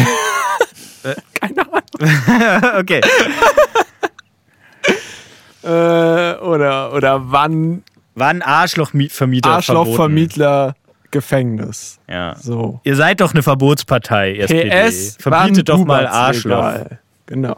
[1.04, 1.14] Äh.
[1.34, 2.78] Keine Ahnung.
[2.80, 3.00] okay.
[5.64, 7.84] Äh, oder, oder wann
[8.16, 10.74] Wann Arschlochvermieter Arschlochvermietler
[11.12, 11.98] Gefängnis.
[12.08, 12.34] Ja.
[12.36, 12.80] So.
[12.84, 14.70] Ihr seid doch eine Verbotspartei, SPD.
[14.70, 16.56] PS, Verbietet doch mal Arschloch.
[16.56, 16.98] legal?
[17.26, 17.56] Genau.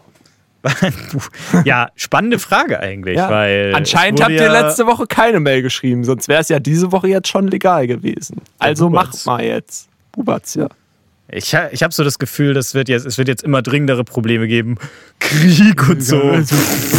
[1.65, 3.31] Ja, spannende Frage eigentlich, Ja.
[3.31, 3.73] weil.
[3.75, 7.09] Anscheinend habt ihr ja- letzte Woche keine Mail geschrieben, sonst wäre es ja diese Woche
[7.09, 8.41] jetzt schon legal gewesen.
[8.59, 9.89] Also macht mal jetzt.
[10.13, 10.69] Bubatz, ja.
[11.29, 14.47] Ich, ich habe so das Gefühl, das wird jetzt, es wird jetzt immer dringendere Probleme
[14.47, 14.77] geben.
[15.19, 16.21] Krieg und so.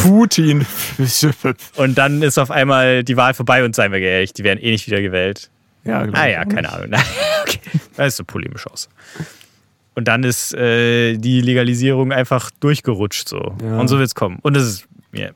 [0.02, 0.66] Putin.
[1.76, 4.72] Und dann ist auf einmal die Wahl vorbei und seien wir ehrlich, die werden eh
[4.72, 5.50] nicht wieder gewählt.
[5.84, 6.74] ja, glaub Ah ja, keine.
[6.74, 6.90] Ahnung.
[7.44, 7.60] okay.
[7.96, 8.90] Das ist so polemisch aus.
[9.96, 13.56] Und dann ist äh, die Legalisierung einfach durchgerutscht so.
[13.64, 13.80] Ja.
[13.80, 14.40] Und so wird es kommen.
[14.42, 15.34] Und das ist mir.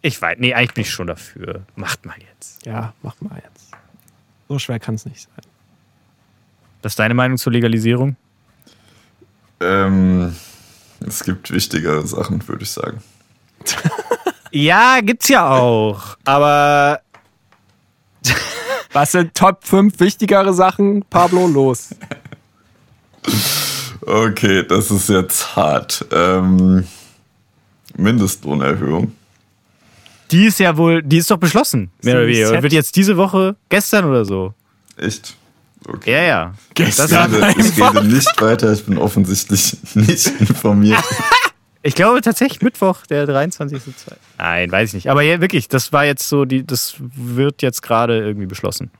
[0.00, 1.62] Ich weiß, nee, eigentlich bin ich schon dafür.
[1.76, 2.66] Macht mal jetzt.
[2.66, 3.70] Ja, mach mal jetzt.
[4.48, 5.44] So schwer kann es nicht sein.
[6.82, 8.16] Was ist deine Meinung zur Legalisierung?
[9.60, 10.34] Ähm,
[11.06, 13.02] es gibt wichtigere Sachen, würde ich sagen.
[14.54, 16.18] Ja, gibt's ja auch.
[16.26, 17.00] Aber
[18.92, 21.02] Was sind Top 5 wichtigere Sachen?
[21.08, 21.94] Pablo, los.
[24.04, 26.04] Okay, das ist jetzt hart.
[26.10, 26.84] Ähm,
[27.96, 29.12] Mindestlohnerhöhung.
[30.30, 31.90] die ist ja wohl, die ist doch beschlossen.
[32.02, 32.62] Mehr oder weniger.
[32.62, 34.54] Wird jetzt diese Woche, gestern oder so.
[34.96, 35.36] Echt?
[35.86, 36.12] Okay.
[36.12, 36.54] Ja, ja.
[36.74, 37.06] Gestern.
[37.06, 41.02] Ich Das, rede, ich rede nicht weiter, ich bin offensichtlich nicht informiert.
[41.84, 44.12] Ich glaube tatsächlich Mittwoch, der 23.2.
[44.38, 45.10] Nein, weiß ich nicht.
[45.10, 48.92] Aber ja, wirklich, das war jetzt so, die, das wird jetzt gerade irgendwie beschlossen.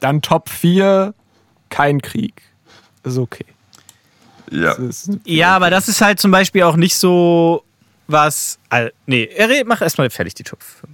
[0.00, 1.12] Dann Top 4,
[1.68, 2.40] kein Krieg.
[3.06, 3.46] Ist okay.
[4.50, 4.74] Ja.
[4.74, 7.62] Das ist, Ja, aber das ist halt zum Beispiel auch nicht so
[8.08, 8.58] was.
[8.70, 9.28] Äh, nee,
[9.64, 10.92] mach erstmal fertig die Top 5.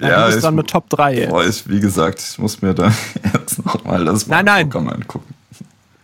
[0.00, 1.30] ja, ja, du bist ich, dann mit Top 3 jetzt.
[1.30, 2.92] boah, ich, wie gesagt, ich muss mir da
[3.32, 4.68] jetzt nochmal das Nein, nein.
[4.68, 5.34] Programm angucken.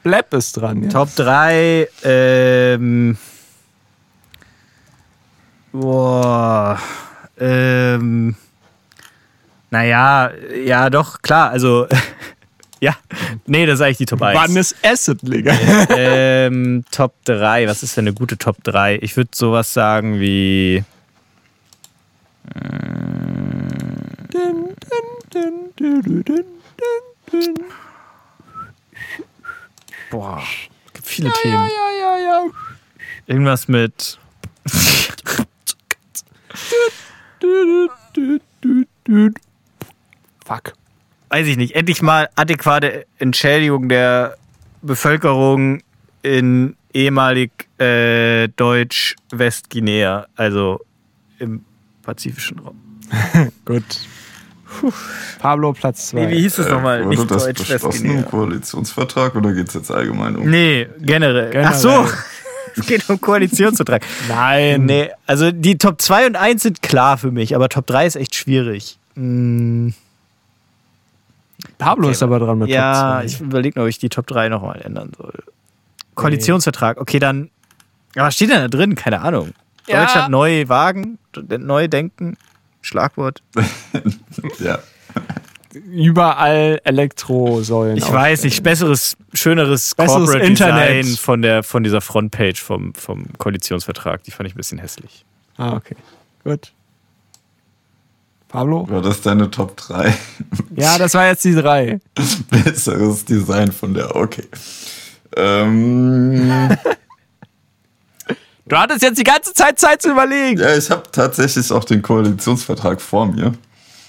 [0.02, 0.82] Blab ist dran.
[0.84, 0.88] Ja.
[0.90, 3.16] Top 3, ähm.
[5.72, 6.78] Boah.
[7.38, 8.36] Ähm.
[9.70, 10.30] Naja,
[10.64, 11.86] ja, doch, klar, also.
[12.82, 12.96] ja,
[13.46, 14.36] nee, das ist eigentlich die Top 1.
[14.38, 15.56] Wann ist Acid legal?
[15.90, 18.98] ähm, Top 3, was ist denn eine gute Top 3?
[19.02, 20.82] Ich würde sowas sagen wie.
[24.30, 24.74] Dun.
[30.10, 30.42] Boah,
[30.86, 31.70] es gibt viele Ja, Themen.
[31.70, 32.44] ja, ja, ja.
[33.26, 34.18] Irgendwas mit.
[40.44, 40.72] Fuck.
[41.32, 44.36] Weiß ich nicht, endlich mal adäquate Entschädigung der
[44.82, 45.80] Bevölkerung
[46.22, 50.80] in ehemalig äh, Deutsch-Westguinea, also
[51.38, 51.64] im
[52.02, 52.76] pazifischen Raum.
[53.64, 53.82] Gut.
[55.38, 56.20] Pablo Platz 2.
[56.20, 57.00] Nee, wie hieß es nochmal?
[57.00, 58.24] Äh, Wurde Nicht das beschlossen im.
[58.26, 60.48] Koalitionsvertrag oder geht es jetzt allgemein um?
[60.48, 61.50] Nee, generell.
[61.50, 61.64] Generell.
[61.66, 62.06] Ach so,
[62.76, 64.04] es geht um Koalitionsvertrag.
[64.28, 64.84] Nein.
[64.84, 68.16] Nee, also die Top 2 und 1 sind klar für mich, aber Top 3 ist
[68.16, 68.98] echt schwierig.
[69.14, 69.94] Hm,
[71.78, 73.24] Pablo ist aber dran mit ja, Top 2.
[73.24, 75.34] ich überlege noch, ob ich die Top 3 nochmal ändern soll.
[76.14, 77.50] Koalitionsvertrag, okay, dann.
[78.14, 78.94] Aber was steht denn da drin?
[78.94, 79.52] Keine Ahnung.
[79.86, 80.04] Ja.
[80.04, 82.36] Deutschland neu wagen, neu denken,
[82.80, 83.42] Schlagwort.
[84.58, 84.78] Ja.
[85.72, 87.96] Überall Elektrosäulen.
[87.96, 91.04] Ich weiß nicht, besseres, schöneres, Besseres Corporate Internet.
[91.04, 94.22] Design von, der, von dieser Frontpage vom, vom Koalitionsvertrag.
[94.24, 95.24] Die fand ich ein bisschen hässlich.
[95.56, 95.96] Ah, okay.
[96.44, 96.72] Gut.
[98.52, 98.86] Pablo?
[98.88, 100.14] War das deine Top 3?
[100.76, 102.00] Ja, das war jetzt die 3.
[102.50, 104.46] Besseres Design von der, okay.
[105.36, 106.76] Ähm,
[108.66, 110.60] Du hattest jetzt die ganze Zeit Zeit zu überlegen.
[110.60, 113.52] Ja, ich habe tatsächlich auch den Koalitionsvertrag vor mir.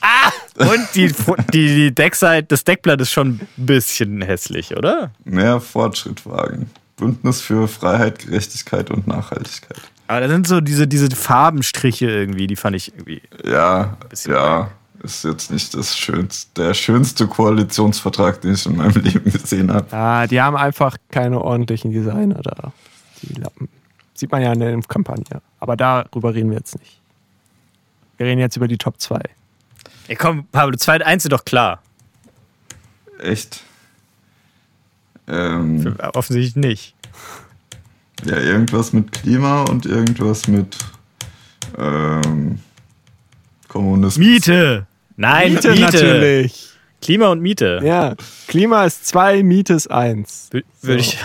[0.58, 1.08] Und die,
[1.52, 5.12] die, die Deckseite, das Deckblatt ist schon ein bisschen hässlich, oder?
[5.26, 6.70] Mehr Fortschritt wagen.
[6.96, 9.82] Bündnis für Freiheit, Gerechtigkeit und Nachhaltigkeit.
[10.08, 13.22] Aber da sind so diese, diese Farbenstriche irgendwie, die fand ich irgendwie.
[13.44, 14.70] Ja, bisschen ja,
[15.02, 19.92] ist jetzt nicht das schönste, der schönste Koalitionsvertrag, den ich in meinem Leben gesehen habe.
[19.96, 22.72] Ah, die haben einfach keine ordentlichen Designer da.
[23.22, 23.70] Die Lappen.
[24.14, 25.42] Sieht man ja in der Impfkampagne.
[25.60, 27.00] Aber darüber reden wir jetzt nicht.
[28.18, 29.20] Wir reden jetzt über die Top 2.
[30.08, 31.82] Ey, komm, Pablo, 2 1 ist doch klar.
[33.20, 33.64] Echt?
[35.28, 36.93] Ähm, Offensichtlich nicht.
[38.26, 40.78] Ja, irgendwas mit Klima und irgendwas mit
[41.78, 42.60] ähm,
[43.68, 44.18] Kommunismus.
[44.26, 44.86] Miete!
[45.16, 46.70] Nein, Miete, natürlich.
[47.02, 47.80] Klima und Miete.
[47.84, 48.16] Ja.
[48.48, 50.50] Klima ist 2, Miete ist 1.
[50.52, 51.10] Wür- Würde So.
[51.12, 51.18] ich.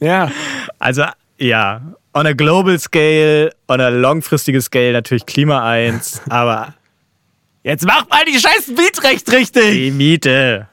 [0.00, 0.30] Ja.
[0.78, 1.04] Also,
[1.38, 1.80] ja.
[2.14, 6.74] On a global scale, on a langfristige Scale natürlich Klima 1, aber
[7.62, 9.72] Jetzt macht mal die scheiß Mietrecht richtig.
[9.72, 10.68] die Miete.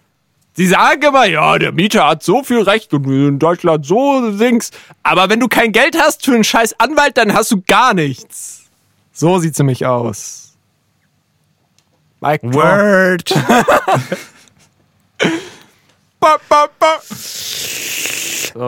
[0.56, 4.70] Sie sagen immer, ja, der Mieter hat so viel Recht und in Deutschland so Dings.
[5.02, 8.66] Aber wenn du kein Geld hast für einen scheiß Anwalt, dann hast du gar nichts.
[9.12, 10.54] So sieht's nämlich aus.
[12.22, 12.54] Mike.
[12.54, 13.34] Word.
[16.20, 17.00] Ba, ba, ba.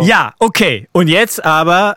[0.01, 0.89] Ja, okay.
[0.91, 1.95] Und jetzt aber,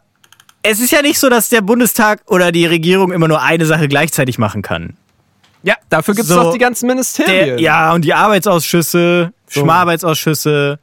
[0.63, 3.89] es ist ja nicht so, dass der Bundestag oder die Regierung immer nur eine Sache
[3.89, 4.97] gleichzeitig machen kann.
[5.65, 7.57] Ja, dafür gibt's So, doch die ganzen Ministerien.
[7.57, 9.61] Der, ja, und die Arbeitsausschüsse, So.
[9.61, 10.79] Schmarbeitsausschüsse.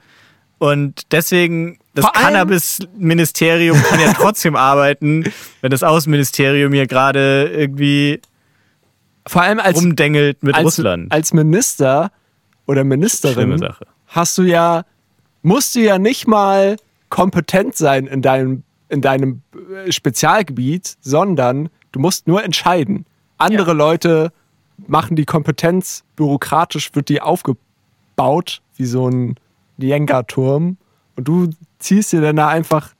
[0.57, 5.26] Und deswegen, das Cannabis-Ministerium kann ja trotzdem arbeiten,
[5.61, 8.22] wenn das Außenministerium hier gerade irgendwie
[9.28, 11.11] Vor allem als, rumdengelt mit als, Russland.
[11.11, 12.11] als Minister
[12.66, 13.61] oder Ministerin
[14.07, 14.86] hast du ja,
[15.41, 16.78] musst du ja nicht mal
[17.09, 19.41] kompetent sein in deinem, in deinem
[19.86, 23.05] äh, Spezialgebiet, sondern du musst nur entscheiden.
[23.38, 23.74] Andere Ja.
[23.74, 24.32] Leute
[24.88, 27.22] machen die Kompetenz, bürokratisch wird die
[28.16, 29.36] aufgebaut, wie so ein
[29.78, 30.78] Jenga-Turm.
[31.16, 31.49] Und du
[31.80, 32.93] ziehst dir dann da einfach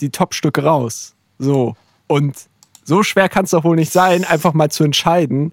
[0.00, 1.14] die Top-Stücke raus.
[1.38, 1.76] So.
[2.06, 2.36] Und
[2.84, 5.52] so schwer kann es doch wohl nicht sein, einfach mal zu entscheiden,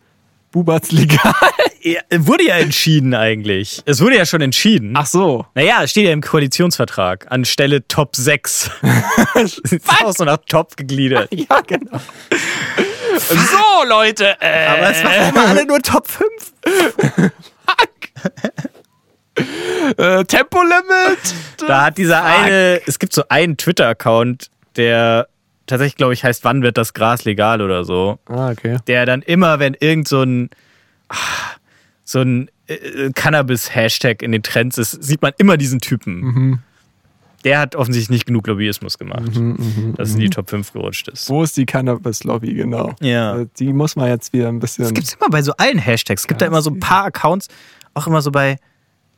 [0.52, 1.34] Bubert's legal.
[1.88, 3.84] Ja, wurde ja entschieden eigentlich.
[3.86, 4.96] Es wurde ja schon entschieden.
[4.98, 5.46] Ach so.
[5.54, 7.32] Naja, es steht ja im Koalitionsvertrag.
[7.32, 8.72] Anstelle Top 6.
[9.36, 11.30] ist auch so nach Top gegliedert.
[11.32, 12.00] Ja, genau.
[13.20, 14.36] so, Leute.
[14.42, 16.26] Äh, Aber es machen immer alle nur Top 5.
[19.98, 21.36] äh, Tempolimit.
[21.68, 25.28] Da hat dieser eine, es gibt so einen Twitter-Account, der
[25.68, 28.20] tatsächlich, glaube ich, heißt, wann wird das Gras legal oder so.
[28.26, 28.78] Ah, okay.
[28.88, 30.50] Der dann immer, wenn irgend so ein,
[31.10, 31.16] ah,
[32.04, 36.62] so ein äh, Cannabis-Hashtag in den Trends ist, sieht man immer diesen Typen.
[37.46, 39.28] Der hat offensichtlich nicht genug Lobbyismus gemacht,
[39.96, 41.30] dass es in die Top 5 gerutscht ist.
[41.30, 42.94] Wo ist die Cannabis-Lobby, genau?
[43.00, 43.38] Ja.
[43.42, 44.84] Äh, Die muss man jetzt wieder ein bisschen.
[44.84, 46.24] Das gibt es immer bei so allen Hashtags.
[46.24, 47.48] Es gibt da immer so ein paar Accounts,
[47.94, 48.58] auch immer so bei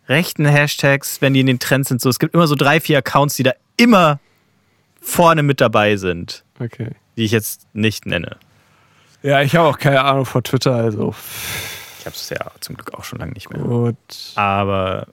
[0.09, 2.01] rechten Hashtags, wenn die in den Trends sind.
[2.01, 4.19] So, es gibt immer so drei, vier Accounts, die da immer
[5.01, 6.91] vorne mit dabei sind, Okay.
[7.15, 8.35] die ich jetzt nicht nenne.
[9.23, 11.15] Ja, ich habe auch keine Ahnung von Twitter, also
[11.99, 13.61] Ich habe es ja zum Glück auch schon lange nicht mehr.
[13.61, 13.95] gut.
[14.35, 15.07] Aber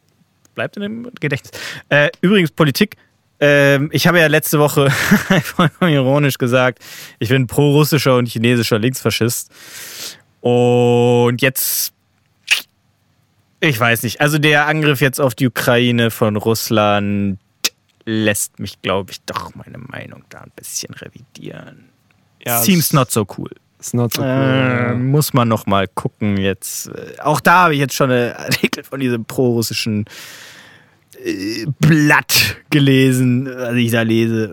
[0.55, 1.53] bleibt in dem Gedächtnis.
[1.89, 2.97] Äh, übrigens, Politik.
[3.41, 4.91] Ähm, ich habe ja letzte Woche
[5.43, 6.79] vollkommen ironisch gesagt,
[7.19, 9.51] ich bin pro-russischer und chinesischer Linksfaschist.
[10.41, 11.93] Und jetzt,
[13.61, 17.39] ich weiß nicht, also der Angriff jetzt auf die Ukraine von Russland
[18.05, 21.89] lässt mich, glaube ich, doch meine Meinung da ein bisschen revidieren.
[22.47, 23.51] Ja, Seems not so cool.
[23.85, 24.29] Ist not so cool.
[24.31, 26.89] Äh, muss man noch mal gucken jetzt.
[26.89, 30.07] Äh, Auch da habe ich jetzt schon einen Artikel von diesem prorussischen
[31.23, 34.51] äh, Blatt gelesen, was ich da lese,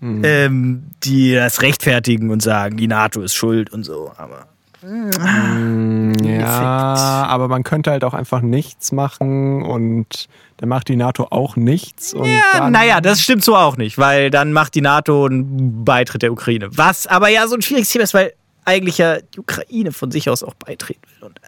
[0.00, 0.20] Hm.
[0.24, 4.12] ähm, die das rechtfertigen und sagen, die NATO ist schuld und so.
[4.18, 4.46] Aber
[4.80, 11.28] Mm, ja, aber man könnte halt auch einfach nichts machen und dann macht die NATO
[11.30, 12.14] auch nichts.
[12.14, 16.32] Ja, naja, das stimmt so auch nicht, weil dann macht die NATO einen Beitritt der
[16.32, 16.68] Ukraine.
[16.72, 18.32] Was aber ja so ein schwieriges Thema ist, weil
[18.64, 21.28] eigentlich ja die Ukraine von sich aus auch beitreten will.
[21.28, 21.40] Und,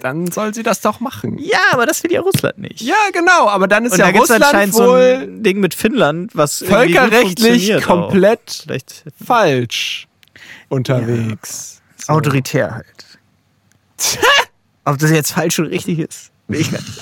[0.00, 1.38] Dann soll sie das doch machen.
[1.38, 2.80] ja, aber das will ja Russland nicht.
[2.80, 5.74] Ja, genau, aber dann ist Und ja da Russland anscheinend so wohl ein Ding mit
[5.74, 8.66] Finnland, was völkerrechtlich komplett
[9.24, 10.08] falsch
[10.68, 11.80] unterwegs.
[11.96, 12.12] So.
[12.12, 14.26] autoritär halt.
[14.84, 16.32] Ob das jetzt falsch und richtig ist?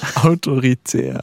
[0.16, 1.22] autoritär.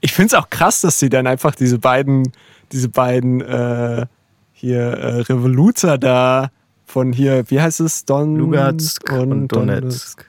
[0.00, 2.32] Ich finde es auch krass, dass sie dann einfach diese beiden,
[2.72, 4.06] diese beiden äh,
[4.52, 6.50] hier äh, Revoluzer da
[6.86, 10.26] von hier, wie heißt es, Don Lugansk und Donetsk.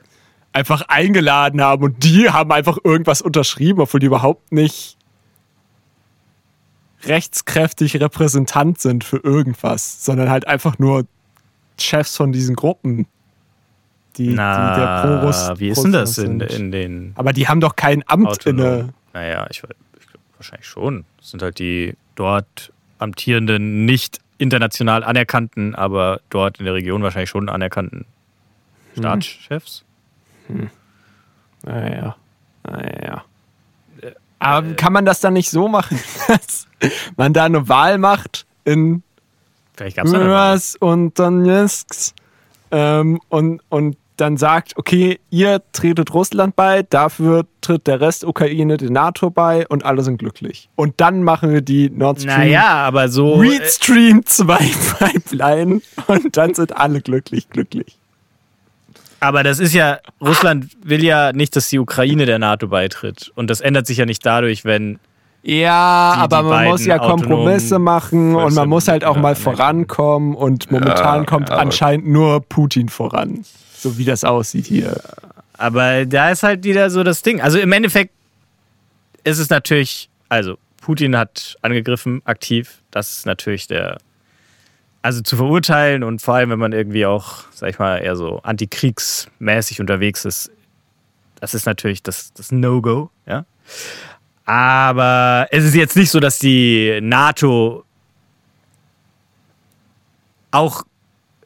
[0.53, 4.97] einfach eingeladen haben und die haben einfach irgendwas unterschrieben, obwohl die überhaupt nicht
[7.03, 11.05] rechtskräftig Repräsentant sind für irgendwas, sondern halt einfach nur
[11.79, 13.07] Chefs von diesen Gruppen,
[14.17, 15.59] die, die Na, der Pro-Russ.
[15.59, 18.63] wie ist denn das in, in den Aber die haben doch kein Amt inne.
[18.63, 18.93] Autonomen?
[19.13, 21.05] Naja, ich, ich glaube wahrscheinlich schon.
[21.17, 27.29] Das sind halt die dort amtierenden, nicht international anerkannten, aber dort in der Region wahrscheinlich
[27.29, 28.05] schon anerkannten
[28.97, 29.83] Staatschefs.
[31.63, 32.15] Naja,
[32.63, 33.23] naja.
[34.39, 36.67] Aber kann man das dann nicht so machen, dass
[37.15, 39.03] man da eine Wahl macht in
[39.75, 40.29] Vielleicht gab es eine Wahl.
[40.29, 42.13] Luhansk und Donetsk
[42.71, 48.77] ähm, und, und dann sagt, okay, ihr tretet Russland bei, dafür tritt der Rest Ukraine
[48.77, 50.69] der NATO bei und alle sind glücklich.
[50.75, 53.35] Und dann machen wir die Nord Stream Naja, aber so.
[53.35, 54.57] Read äh, Stream 2
[54.99, 57.97] Pipeline und dann sind alle glücklich, glücklich.
[59.19, 63.31] Aber das ist ja, Russland will ja nicht, dass die Ukraine der NATO beitritt.
[63.35, 64.99] Und das ändert sich ja nicht dadurch, wenn.
[65.43, 69.21] Ja, Die- aber die man muss ja Kompromisse machen und man muss halt auch ja
[69.21, 73.43] mal vorankommen und momentan Ja, kommt aber- anscheinend nur Putin voran.
[73.81, 75.01] So wie das aussieht hier.
[75.57, 77.41] Aber da ist halt wieder so das Ding.
[77.41, 78.13] Also im Endeffekt
[79.23, 82.83] ist es natürlich, also Putin hat angegriffen, aktiv.
[82.91, 83.97] Das ist natürlich der,
[85.01, 88.39] also zu verurteilen und vor allem, wenn man irgendwie auch, sag ich mal, eher so
[88.43, 90.51] antikriegsmäßig unterwegs ist,
[91.39, 93.45] das ist natürlich das, das No-Go, ja.
[94.45, 97.83] Aber es ist jetzt nicht so, dass die NATO
[100.51, 100.83] auch,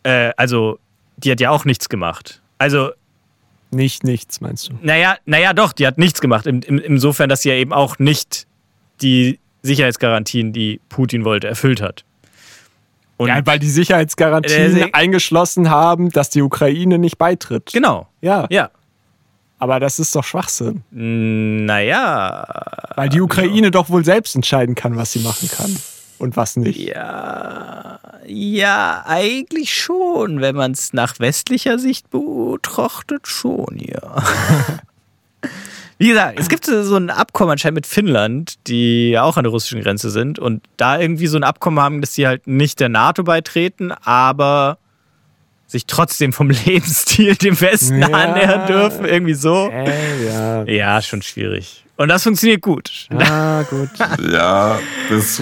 [0.04, 0.80] äh, also
[1.26, 2.42] die hat ja auch nichts gemacht.
[2.58, 2.92] Also
[3.72, 4.74] Nicht nichts, meinst du?
[4.82, 6.46] naja, naja, doch, die hat nichts gemacht.
[6.48, 8.48] Im, im, insofern, dass sie ja eben auch nicht
[9.02, 12.06] die Sicherheitsgarantien, die Putin wollte, erfüllt hat.
[13.18, 17.72] Und ja, weil die Sicherheitsgarantien Äh, eingeschlossen haben, dass die Ukraine nicht beitritt.
[17.74, 18.70] genau, Ja, ja.
[19.58, 20.84] aber das ist doch Schwachsinn.
[20.92, 22.46] Naja,
[22.96, 25.76] Weil die Ukraine doch wohl selbst entscheiden kann, was sie machen kann
[26.26, 26.78] und was nicht.
[26.78, 34.24] ja, ja, eigentlich schon, wenn man es nach westlicher Sicht betrachtet, schon, ja.
[35.98, 39.52] Wie gesagt, es gibt so ein Abkommen anscheinend mit Finnland, die ja auch an der
[39.52, 42.90] russischen Grenze sind und da irgendwie so ein Abkommen haben, dass sie halt nicht der
[42.90, 44.78] NATO beitreten, aber
[45.68, 48.08] sich trotzdem vom Lebensstil dem Westen Ja.
[48.10, 49.70] annähern dürfen, irgendwie so.
[49.72, 50.64] Äh, ja.
[50.66, 51.86] Ja, schon schwierig.
[51.96, 53.08] Und das funktioniert gut.
[53.12, 53.90] Ah, gut.
[54.30, 55.42] Ja, bis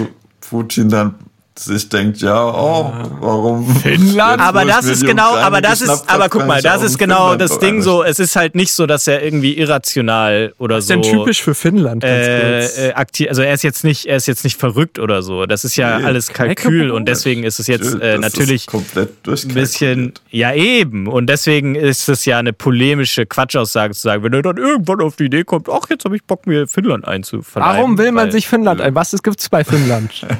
[0.50, 1.14] Putin dann
[1.58, 3.76] sich denkt, ja, oh, warum?
[3.82, 4.40] Finnland?
[4.40, 7.40] Wo Aber das ist genau, aber das ist, aber guck mal, das ist genau Finnland
[7.40, 8.02] das Ding so.
[8.02, 10.94] Es ist halt nicht so, dass er irgendwie irrational oder Was ist so.
[10.94, 12.04] denn typisch für Finnland?
[12.04, 15.46] Äh, äh, aktiv, also er ist jetzt nicht, er ist jetzt nicht verrückt oder so.
[15.46, 18.66] Das ist ja Nee, alles Kalkül und deswegen ist es jetzt Das äh, ist natürlich
[18.66, 21.06] komplett ein bisschen, ja eben.
[21.06, 25.16] Und deswegen ist es ja eine polemische Quatschaussage zu sagen, wenn er dann irgendwann auf
[25.16, 27.76] die Idee kommt, ach, jetzt habe ich Bock, mir Finnland einzuverleiben.
[27.76, 28.94] Warum will man sich Finnland ein?
[28.94, 30.26] Was gibt es bei Finnland?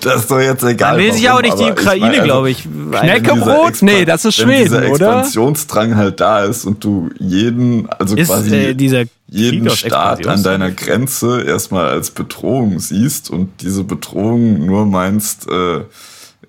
[0.00, 0.96] Das ist doch jetzt egal.
[0.96, 2.66] Man will sich auch nicht die Ukraine, also, glaube ich.
[2.66, 3.72] wenn Knäckebrot?
[3.74, 4.90] dieser Nee, das ist wenn Schweden, dieser oder?
[4.90, 10.42] Expansionsdrang halt da ist und du jeden, also Ist quasi äh, dieser jeden Staat an
[10.42, 15.82] deiner Grenze erstmal als Bedrohung siehst und diese Bedrohung nur meinst, äh,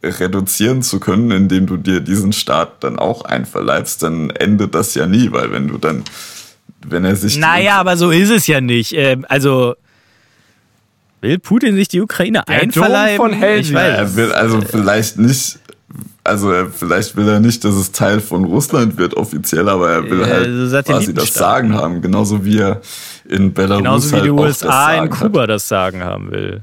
[0.03, 5.05] reduzieren zu können, indem du dir diesen Staat dann auch einverleibst, dann endet das ja
[5.05, 6.03] nie, weil wenn du dann,
[6.87, 8.93] wenn er sich Naja, aber so ist es ja nicht.
[8.93, 9.75] Ähm, also
[11.21, 13.17] will Putin sich die Ukraine Der einverleiben?
[13.17, 13.75] Dom von ich Helsinki.
[13.75, 13.97] weiß.
[13.97, 15.59] Er will also vielleicht nicht,
[16.23, 20.21] also vielleicht will er nicht, dass es Teil von Russland wird offiziell, aber er will
[20.21, 21.33] Ja, halt so quasi das.
[21.33, 22.81] Sagen haben, genauso wie er
[23.29, 26.61] in Belarus Genauso wie halt die auch das USA in Kuba das Sagen haben will.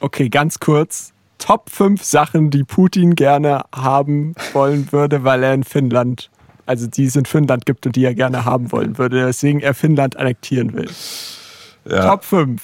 [0.00, 1.12] Okay, ganz kurz.
[1.38, 6.30] Top 5 Sachen, die Putin gerne haben wollen würde, weil er in Finnland,
[6.64, 9.74] also die es in Finnland gibt und die er gerne haben wollen würde, deswegen er
[9.74, 10.86] Finnland annektieren will.
[10.88, 11.92] hat.
[11.92, 12.08] Ja.
[12.08, 12.62] Top 5.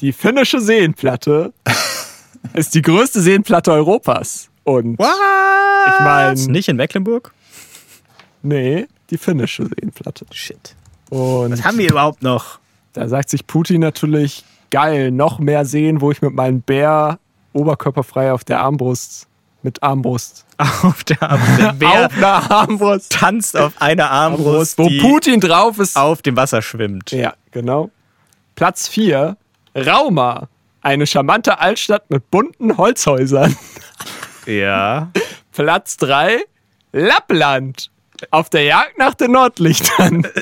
[0.00, 1.52] Die finnische Seenplatte
[2.54, 4.48] ist die größte Seenplatte Europas.
[4.64, 5.08] Und What?
[5.86, 7.32] Ich mein- Nicht in Mecklenburg?
[8.42, 10.24] nee, die finnische Seenplatte.
[10.32, 10.74] Shit.
[11.10, 12.58] Und Was haben wir überhaupt noch?
[12.92, 17.18] da sagt sich Putin natürlich, geil, noch mehr Seen, wo ich mit meinem Bär
[17.52, 19.28] oberkörperfrei auf der Armbrust,
[19.62, 20.44] mit Armbrust,
[20.82, 21.16] Auf der,
[21.58, 25.96] der Bär auf einer Armbrust, tanzt auf einer Armbrust, wo die Putin drauf ist.
[25.96, 27.10] auf dem Wasser schwimmt.
[27.12, 27.90] Ja, genau.
[28.56, 29.36] Platz 4,
[29.74, 30.48] Rauma.
[30.82, 33.56] Eine charmante Altstadt mit bunten Holzhäusern.
[34.46, 35.10] Ja.
[35.52, 36.40] Platz 3,
[36.92, 37.90] Lappland.
[38.30, 40.22] Auf der Jagd nach den Nordlichtern.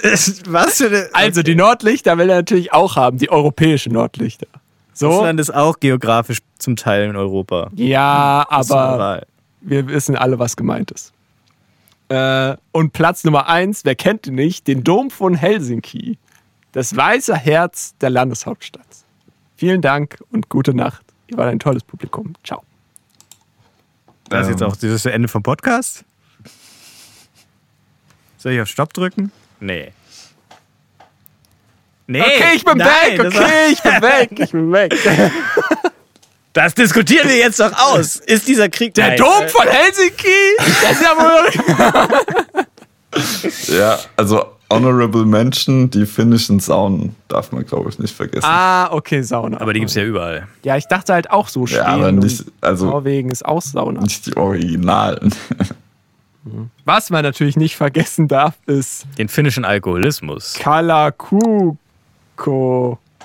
[0.47, 1.09] Was für eine.
[1.12, 4.49] Also die Nordlichter will er natürlich auch haben, die europäischen Nordlichter.
[4.93, 5.11] So?
[5.11, 7.70] Russland ist auch geografisch zum Teil in Europa.
[7.74, 9.22] Ja, aber
[9.61, 11.12] wir wissen alle, was gemeint ist.
[12.09, 14.66] Äh, und Platz Nummer 1, wer kennt ihn nicht?
[14.66, 16.18] Den Dom von Helsinki.
[16.72, 18.87] Das weiße Herz der Landeshauptstadt.
[19.59, 21.02] Vielen Dank und gute Nacht.
[21.26, 22.34] Ihr wart ein tolles Publikum.
[22.44, 22.62] Ciao.
[24.28, 26.04] Das ist Ähm, jetzt auch dieses Ende vom Podcast?
[28.36, 29.32] Soll ich auf Stopp drücken?
[29.59, 29.92] Nee.
[32.06, 32.20] Nee.
[32.22, 33.26] Okay, ich bin nein, weg.
[33.34, 34.30] Okay, ich bin weg.
[34.38, 34.94] Ich bin weg.
[36.54, 38.16] Das diskutieren wir jetzt doch aus.
[38.16, 39.16] Ist dieser Krieg Der Nein.
[39.18, 40.56] Dom von Helsinki?
[40.82, 42.66] Das ist ja wohl.
[43.78, 48.44] Ja, also Honorable Mention, die finnischen Saunen darf man, glaube ich, nicht vergessen.
[48.46, 49.60] Ah, okay, Sauna.
[49.60, 50.46] Aber die gibt es ja überall.
[50.62, 54.02] Ja, ich dachte halt auch so Schweden ja, aber nicht, also Norwegen ist auch Sauna.
[54.02, 55.32] nicht die Originalen.
[56.84, 60.54] Was man natürlich nicht vergessen darf, ist Den finnischen Alkoholismus.
[60.54, 61.76] Kalakuko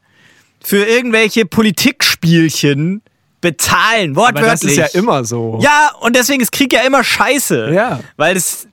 [0.62, 3.02] für irgendwelche Politikspielchen
[3.40, 4.12] bezahlen?
[4.12, 4.76] Aber Wortwörtlich.
[4.76, 5.58] das ist ja immer so.
[5.62, 7.70] Ja, und deswegen ist Krieg ja immer scheiße.
[7.72, 8.00] Ja.
[8.16, 8.66] Weil es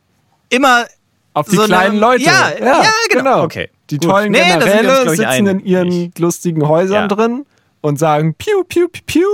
[0.50, 0.86] immer.
[1.34, 2.24] Auf die so eine- kleinen Leute.
[2.24, 3.44] Ja, ja, genau.
[3.44, 4.10] Okay, Die gut.
[4.10, 7.08] tollen Nee, Generäle ich, sitzen in ihren lustigen Häusern Ja.
[7.08, 7.46] drin
[7.82, 9.28] und sagen piu, piu, piu, piu.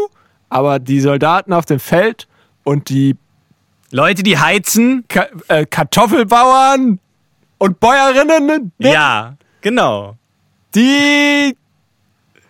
[0.56, 2.30] Aber die Soldaten auf dem Feld
[2.64, 3.18] und die
[3.92, 5.04] Leute, die heizen.
[5.10, 6.98] Ka äh, Kartoffelbauern
[7.58, 10.16] und Bäuerinnen, Ja, genau.
[10.74, 11.58] die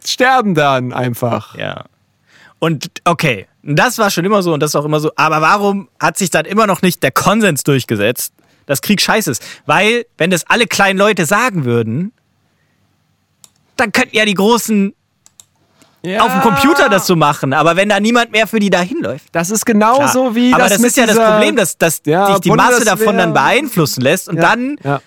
[0.05, 1.55] sterben dann einfach.
[1.55, 1.85] Ja.
[2.59, 5.11] Und okay, das war schon immer so und das ist auch immer so.
[5.15, 8.35] Aber warum hat sich dann immer noch nicht der Konsens durchgesetzt,
[8.67, 9.43] dass Krieg scheiße ist?
[9.65, 12.11] Weil, wenn das alle kleinen Leute sagen würden,
[13.77, 14.93] dann könnten ja die Großen
[16.05, 16.23] Ja.
[16.23, 17.51] auf dem Computer das so machen.
[17.53, 19.27] Aber wenn da niemand mehr für die da hinläuft.
[19.31, 20.35] Das ist genauso Klar.
[20.35, 22.85] wie Aber das das, mit ist ja das Problem, dass, dass Ja, sich die Masse
[22.85, 25.01] davon dann beeinflussen lässt und ja, dann ja.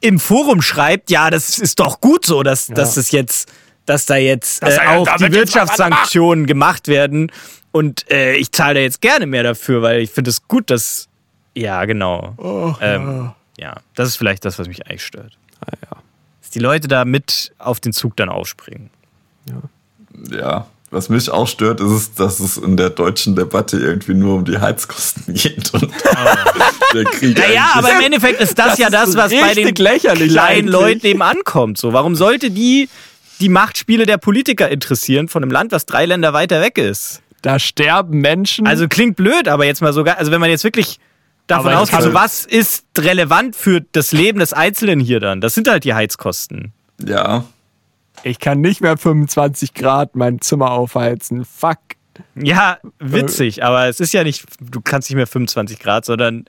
[0.00, 3.50] im Forum schreibt, ja, das ist doch gut so, dass, dass es jetzt,
[3.86, 7.32] dass da jetzt Dass äh, auch die Wirtschaftssanktionen gemacht werden
[7.72, 11.08] und äh, ich zahle da jetzt gerne mehr dafür, weil ich finde es gut, dass
[11.54, 15.96] ja genau, Oh, ähm, ja, das ist vielleicht das, was mich eigentlich stört, Ah, ja.
[16.42, 18.90] dass die Leute da mit auf den Zug dann aufspringen.
[19.48, 19.62] Ja,
[20.90, 24.44] was mich auch stört, ist, es, dass es in der deutschen Debatte irgendwie nur um
[24.44, 25.90] die Heizkosten geht und
[26.94, 27.36] der Krieg.
[27.38, 30.06] Naja, aber im Endeffekt ist das, Das ja das, was bei den kleinen
[30.38, 30.72] eigentlich.
[30.72, 31.78] Leuten eben ankommt.
[31.78, 32.88] So, warum sollte die
[33.40, 37.20] die Machtspiele der Politiker interessieren von einem Land, was drei Länder weiter weg ist?
[37.42, 38.66] Da sterben Menschen.
[38.66, 40.98] Also klingt blöd, aber jetzt mal sogar, also wenn man jetzt wirklich
[41.46, 45.40] davon ausgeht, das so kann- was ist relevant für das Leben des Einzelnen hier dann?
[45.42, 46.72] Das sind halt die Heizkosten.
[47.06, 47.44] Ja,
[48.22, 51.44] ich kann nicht mehr 25 Grad mein Zimmer aufheizen.
[51.44, 51.78] Fuck.
[52.34, 56.46] Ja, witzig, aber es ist ja nicht, du kannst nicht mehr 25 Grad, sondern,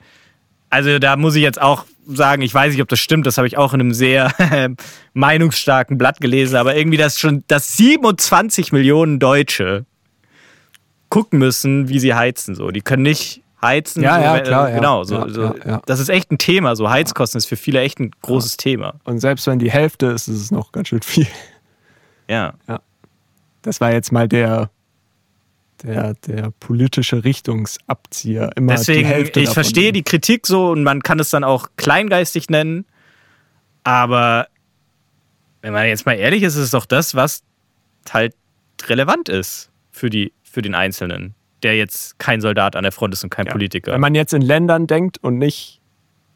[0.70, 3.46] also da muss ich jetzt auch sagen, ich weiß nicht, ob das stimmt, das habe
[3.46, 4.32] ich auch in einem sehr
[5.12, 9.84] meinungsstarken Blatt gelesen, aber irgendwie, dass schon, dass 27 Millionen Deutsche
[11.10, 12.70] gucken müssen, wie sie heizen, so.
[12.70, 14.02] Die können nicht heizen.
[14.02, 14.76] Ja, so, ja, wenn- klar, ja.
[14.76, 15.54] Genau, so, Ja, so.
[15.66, 15.82] ja.
[15.86, 18.94] Das ist echt ein Thema, so Heizkosten ist für viele echt ein großes Thema.
[19.04, 21.26] Und selbst wenn die Hälfte ist, ist es noch ganz schön viel.
[22.28, 22.54] Ja.
[23.62, 24.70] Das war jetzt mal der
[25.82, 28.50] der, der politische Richtungsabzieher.
[28.56, 29.62] Immer Deswegen, Hälfte ich davon.
[29.62, 32.84] verstehe die Kritik so und man kann es dann auch kleingeistig nennen.
[33.84, 34.48] Aber
[35.62, 37.42] wenn man jetzt mal ehrlich ist, ist es doch das, was
[38.10, 38.34] halt
[38.86, 43.24] relevant ist für, die, für den Einzelnen, der jetzt kein Soldat an der Front ist
[43.24, 43.52] und kein Ja.
[43.52, 43.92] Politiker.
[43.92, 45.80] Wenn man jetzt in Ländern denkt und nicht,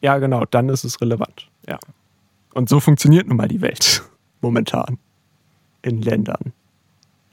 [0.00, 1.48] ja genau, dann ist es relevant.
[1.68, 1.78] Ja.
[2.54, 4.02] Und so funktioniert nun mal die Welt
[4.40, 4.98] momentan.
[5.82, 6.52] In Ländern.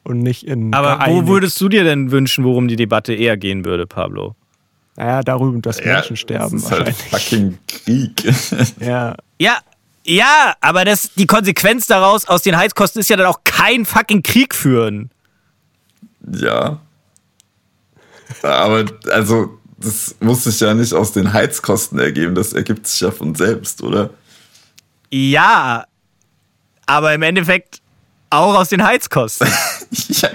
[0.04, 0.74] Und nicht in.
[0.74, 4.36] Aber wo würdest du dir denn wünschen, worum die Debatte eher gehen würde, Pablo?
[4.95, 6.97] Naja, darüber, dass Menschen das sterben ist halt wahrscheinlich.
[7.10, 8.34] fucking Krieg.
[8.80, 9.16] Ja.
[9.39, 9.60] Ja,
[10.04, 14.24] ja, aber das, die Konsequenz daraus aus den Heizkosten ist ja dann auch kein fucking
[14.24, 15.12] Krieg führen.
[16.34, 16.80] ja.
[18.43, 22.36] Aber also, das muss sich ja nicht aus den Heizkosten ergeben.
[22.36, 24.12] Das ergibt sich ja von selbst, oder?
[25.10, 25.86] Ja,
[26.86, 27.82] aber im Endeffekt
[28.30, 29.47] auch aus den Heizkosten.
[29.91, 30.30] ja.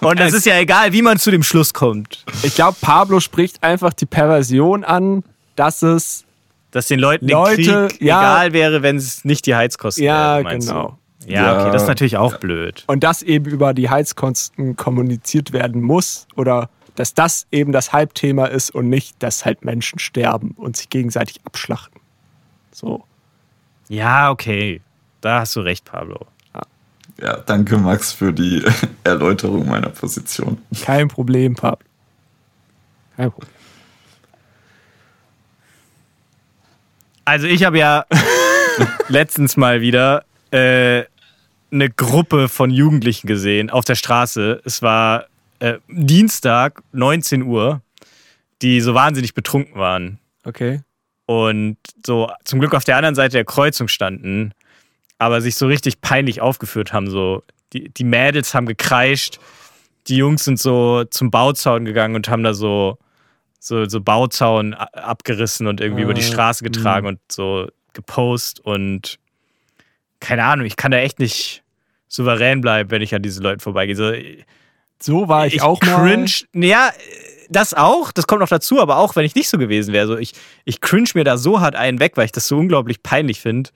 [0.00, 2.24] Und es ist ja egal, wie man zu dem Schluss kommt.
[2.42, 5.24] Ich glaube, Pablo spricht einfach die Perversion an,
[5.56, 6.24] dass es.
[6.70, 8.20] Dass den Leuten Leute, Krieg ja.
[8.20, 10.98] egal wäre, wenn es nicht die Heizkosten Ja, wären, meinst genau.
[11.24, 11.32] Du?
[11.32, 11.70] Ja, okay, Ja.
[11.70, 12.84] das ist natürlich auch blöd.
[12.86, 18.46] Und dass eben über die Heizkosten kommuniziert werden muss oder dass das eben das Halbthema
[18.46, 22.00] ist und nicht, dass halt Menschen sterben und sich gegenseitig abschlachten.
[22.72, 23.04] So.
[23.88, 24.80] Ja, okay.
[25.20, 26.26] Da hast du recht, Pablo.
[27.20, 28.62] Ja, danke Max für die
[29.04, 30.58] Erläuterung meiner Position.
[30.82, 31.86] Kein Problem, Pablo.
[33.16, 33.50] Kein Problem.
[37.24, 38.04] Also ich habe ja
[39.08, 41.04] letztens mal wieder äh,
[41.72, 44.60] eine Gruppe von Jugendlichen gesehen auf der Straße.
[44.64, 45.26] Es war
[45.58, 47.80] äh, Dienstag, 19 Uhr,
[48.62, 50.82] die so wahnsinnig betrunken waren Okay.
[51.26, 54.52] und so zum Glück auf der anderen Seite der Kreuzung standen,
[55.18, 57.08] aber sich so richtig peinlich aufgeführt haben.
[57.10, 57.42] So
[57.72, 59.38] die, die Mädels haben gekreischt,
[60.08, 62.98] die Jungs sind so zum Bauzaun gegangen und haben da so
[63.58, 69.18] so, so Bauzaun abgerissen und irgendwie über die Ah, Straße getragen und so gepost und
[70.20, 71.62] keine Ahnung, ich kann da echt nicht
[72.06, 73.96] souverän bleiben, wenn ich an diesen Leuten vorbeigehe.
[73.96, 74.12] So,
[75.02, 75.96] So war ich, auch mal.
[75.96, 76.30] cringe.
[76.54, 76.90] Ja,
[77.50, 80.06] das auch, das kommt noch dazu, aber auch wenn ich nicht so gewesen wäre.
[80.06, 80.32] So, ich,
[80.64, 83.70] ich cringe mir da so hart einen weg, weil ich das so unglaublich peinlich finde.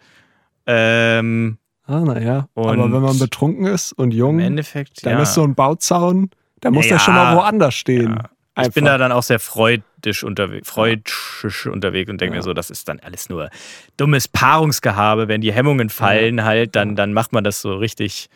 [0.72, 2.48] Ähm, Ah, naja.
[2.54, 5.22] Aber wenn man betrunken ist und jung, Im Endeffekt, dann ja.
[5.22, 7.36] ist so ein Bauzaun, da muss Ja, der schon mal ja.
[7.36, 8.10] woanders stehen.
[8.16, 8.30] Ja.
[8.54, 8.74] Ich Einfach.
[8.74, 12.38] bin da dann auch sehr freudisch unterwegs, freudisch unterwegs und denke Ja.
[12.38, 13.50] mir so, das ist dann alles nur
[13.96, 15.26] dummes Paarungsgehabe.
[15.26, 18.28] Wenn die Hemmungen fallen, halt, dann, dann macht man das so richtig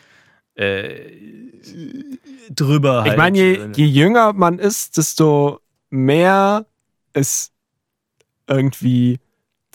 [0.55, 1.11] äh,
[2.49, 3.03] drüber.
[3.03, 3.13] Halt.
[3.13, 6.65] Ich meine, je, je jünger man ist, desto mehr
[7.13, 7.51] es
[8.47, 9.19] irgendwie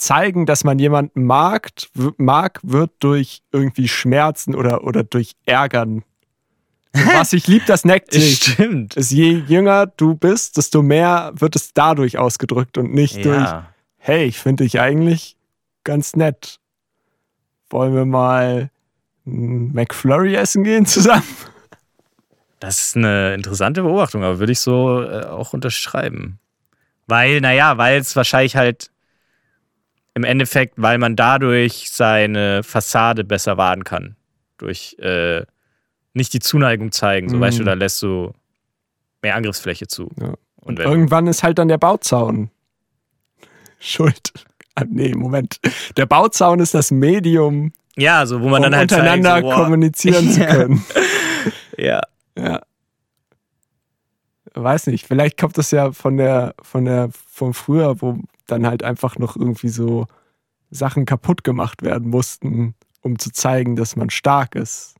[0.01, 1.70] zeigen, dass man jemanden mag,
[2.16, 6.03] mag wird durch irgendwie Schmerzen oder, oder durch Ärgern.
[6.92, 8.42] Was ich lieb, das neckt sich.
[8.42, 8.96] Stimmt.
[8.96, 13.68] Ist je jünger du bist, desto mehr wird es dadurch ausgedrückt und nicht durch, Ja.
[13.98, 15.36] hey, ich finde dich eigentlich
[15.84, 16.59] ganz nett.
[17.68, 18.70] Wollen wir mal
[19.24, 21.22] McFlurry essen gehen zusammen?
[22.59, 26.38] Das ist eine interessante Beobachtung, aber würde ich so äh, auch unterschreiben.
[27.07, 28.90] Weil, naja, weil es wahrscheinlich halt
[30.14, 34.16] im Endeffekt, weil man dadurch seine Fassade besser wahren kann.
[34.58, 35.42] Durch äh,
[36.14, 37.28] nicht die Zuneigung zeigen.
[37.28, 37.40] So, Mhm.
[37.40, 38.32] weißt du, da lässt du
[39.22, 40.11] mehr Angriffsfläche zu.
[40.20, 40.34] Ja.
[40.56, 42.50] Und wenn, Irgendwann ist halt dann der Bauzaun
[43.78, 44.32] schuld.
[44.74, 45.58] Ah, nee, Moment.
[45.96, 49.54] Der Bauzaun ist das Medium, ja, so, wo man um dann halt untereinander zeigt, so,
[49.54, 50.84] kommunizieren zu können.
[51.76, 52.00] Ja.
[52.38, 52.61] Ja.
[54.62, 58.82] Weiß nicht, vielleicht kommt das ja von der, von der, von früher, wo dann halt
[58.82, 60.06] einfach noch irgendwie so
[60.70, 64.94] Sachen kaputt gemacht werden mussten, um zu zeigen, dass man stark ist.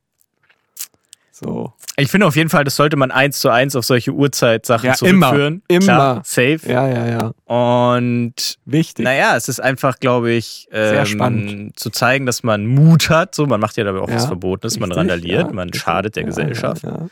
[1.31, 1.73] So.
[1.97, 4.95] Ich finde auf jeden Fall, das sollte man eins zu eins auf solche Uhrzeitsachen Ja,
[5.01, 5.63] immer, zurückführen.
[5.69, 5.83] immer.
[5.85, 6.59] Klar, safe.
[6.67, 7.27] Ja, ja, ja.
[7.53, 9.03] Und Wichtig.
[9.03, 11.79] Naja, es ist einfach, glaube ich, Sehr ähm, spannend.
[11.79, 13.33] zu zeigen, dass man Mut hat.
[13.33, 16.15] So, man macht ja dabei auch Ja, was Verbotenes, man Richtig, randaliert, ja, man schadet
[16.15, 16.83] der Gesellschaft.
[16.83, 17.07] Ja.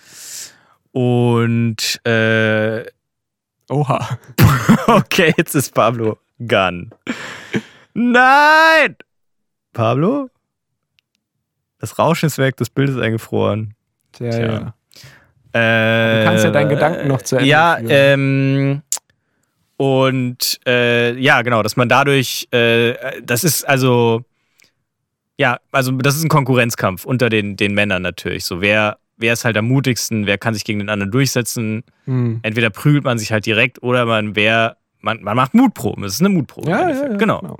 [0.92, 2.86] Und äh,
[3.70, 4.18] Oha.
[4.88, 6.90] okay, jetzt ist Pablo Gun.
[7.94, 8.96] Nein!
[9.74, 10.30] Pablo?
[11.80, 13.76] Das Rauschen ist weg, das Bild ist eingefroren.
[14.14, 14.46] Tja, Tja.
[14.46, 14.74] ja.
[15.52, 17.88] Äh, Du kannst ja deinen Gedanken noch zu Ende Ja, führen.
[17.92, 18.82] ähm,
[19.78, 24.24] und äh, ja, genau, dass man dadurch, äh, das ist also,
[25.38, 28.44] ja, also das ist ein Konkurrenzkampf unter den, den Männern natürlich.
[28.46, 31.84] So, wer, wer ist halt am mutigsten, wer kann sich gegen den anderen durchsetzen?
[32.06, 32.40] Hm.
[32.42, 36.04] Entweder prügelt man sich halt direkt oder man wer, man, man macht Mutproben.
[36.04, 36.70] Es ist eine Mutprobe.
[36.70, 37.58] im Ja, ja, ja, genau.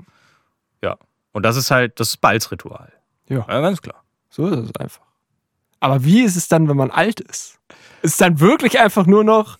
[1.32, 2.92] Und das ist halt, das Balzritual.
[3.28, 3.46] Ja.
[3.48, 4.02] ja, ganz klar.
[4.28, 5.06] So ist es einfach.
[5.80, 7.58] Aber wie ist es dann, wenn man alt ist?
[8.02, 9.58] Ist es dann wirklich einfach nur noch,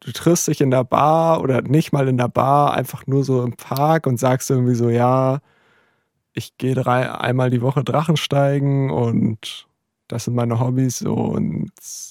[0.00, 3.42] du triffst dich in der Bar oder nicht mal in der Bar, einfach nur so
[3.44, 5.40] im Park und sagst irgendwie so, ja,
[6.32, 9.66] ich gehe einmal die Woche Drachensteigen und
[10.08, 11.70] das sind meine Hobbys und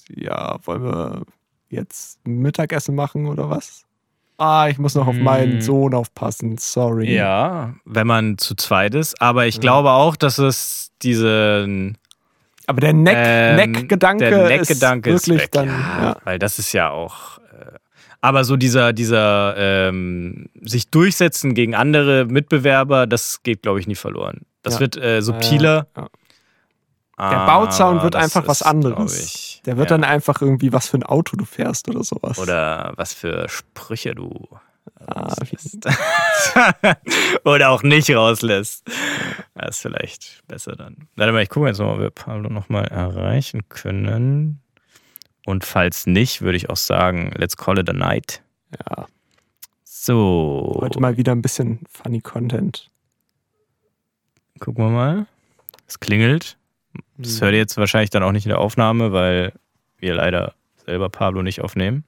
[0.10, 1.22] ja, wollen wir
[1.70, 3.84] jetzt Mittagessen machen oder was?
[4.38, 5.62] Ah, ich muss noch auf meinen Mm.
[5.62, 7.16] Sohn aufpassen, sorry.
[7.16, 9.22] Ja, wenn man zu zweit ist.
[9.22, 11.98] Aber ich glaube auch, dass es diesen
[12.68, 15.52] Aber der Neck, ähm, Neck-Gedanke der ist Neckgedanke ist wirklich weg.
[15.54, 16.18] dann, ja, ja.
[16.26, 17.38] weil das ist ja auch.
[17.38, 17.78] Äh,
[18.20, 23.96] aber so dieser, dieser ähm, sich durchsetzen gegen andere Mitbewerber, das geht, glaube ich, nie
[23.96, 24.42] verloren.
[24.64, 24.80] Das Ja.
[24.82, 25.88] wird äh, subtiler.
[25.96, 26.08] Ja,
[27.18, 29.20] Der Bauzaun wird Ah, einfach was ist, anderes.
[29.24, 29.98] Ich, Der wird ja.
[29.98, 32.38] dann einfach irgendwie, was für ein Auto du fährst oder sowas.
[32.40, 34.48] Oder was für Sprüche du
[35.08, 35.88] Ah, rauslässt.
[37.44, 38.84] Oder auch nicht rauslässt.
[39.56, 41.08] Das ist vielleicht besser dann.
[41.16, 44.62] Warte mal, ich gucke jetzt mal, ob wir Pablo nochmal erreichen können.
[45.46, 48.42] Und falls nicht, würde ich auch sagen, let's call it a night.
[48.90, 49.06] ja,
[49.84, 52.90] So, heute mal wieder ein bisschen funny Content.
[54.60, 55.26] gucken wir mal.
[55.88, 56.58] Es klingelt.
[57.18, 59.54] Das hört ihr jetzt wahrscheinlich dann auch nicht in der Aufnahme, weil
[60.00, 60.54] wir leider
[60.86, 62.04] selber Pablo nicht aufnehmen.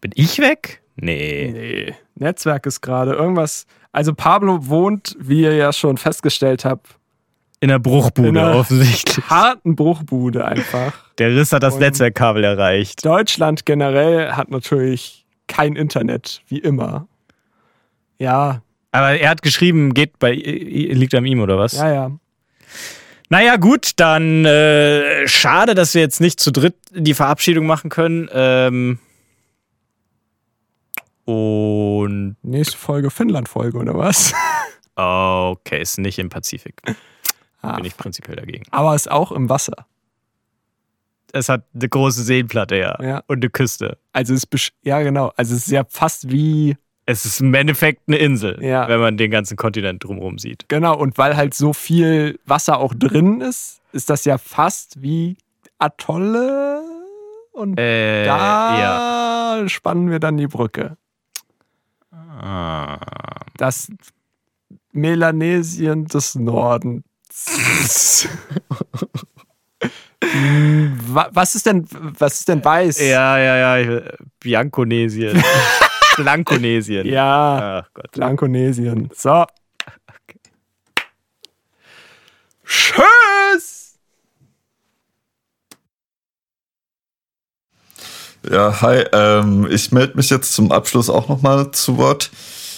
[0.00, 0.82] Bin ich weg?
[0.96, 1.50] Nee.
[1.52, 3.66] Nee, Netzwerk ist gerade irgendwas.
[3.92, 6.96] Also Pablo wohnt, wie ihr ja schon festgestellt habt,
[7.60, 9.24] In der Bruchbude In der- offensichtlich.
[9.28, 10.92] harten Bruchbude einfach.
[11.18, 13.04] Der Riss hat das Und- Netzwerkkabel erreicht.
[13.04, 17.06] Deutschland generell hat natürlich kein Internet, wie immer.
[18.18, 21.72] Ja, Aber er hat geschrieben, geht bei liegt an ihm oder was?
[21.74, 22.10] ja, ja.
[23.32, 28.28] Naja, gut, dann äh, schade, dass wir jetzt nicht zu dritt die Verabschiedung machen können.
[28.32, 28.98] Ähm,
[31.24, 34.32] und Nächste Folge Finnland-Folge oder was?
[34.96, 36.82] okay, ist nicht im Pazifik.
[37.62, 38.64] Ah, Bin ich prinzipiell dagegen.
[38.72, 39.86] aber ist auch im Wasser.
[41.32, 42.98] Es hat eine große Seenplatte, ja.
[43.00, 43.22] Ja.
[43.28, 43.98] Und eine Küste.
[44.12, 45.32] Also es ist ja genau.
[45.36, 46.76] Also es ist ja fast wie
[47.10, 48.86] Es ist im Endeffekt eine Insel, Ja.
[48.88, 50.68] wenn man den ganzen Kontinent drumherum sieht.
[50.68, 55.36] genau und weil halt so viel Wasser auch drin ist, ist das ja fast wie
[55.78, 56.82] Atolle
[57.52, 59.56] und Äh, ja.
[59.60, 60.96] da spannen wir dann die Brücke.
[62.12, 62.98] Ah.
[63.56, 63.88] Das
[64.92, 68.28] Melanesien des Nordens.
[71.12, 73.00] Wa- was ist denn was ist denn weiß?
[73.00, 74.00] Ja, ja, ja.
[74.38, 75.42] Bianconesien.
[76.22, 77.06] Blankonesien.
[77.06, 78.12] Ja, Ach Gott.
[78.12, 79.10] Blankonesien.
[79.14, 79.44] So.
[82.64, 83.98] Tschüss.
[88.48, 89.04] Ja, hi.
[89.12, 92.30] Ähm, ich melde mich jetzt zum Abschluss auch nochmal zu Wort.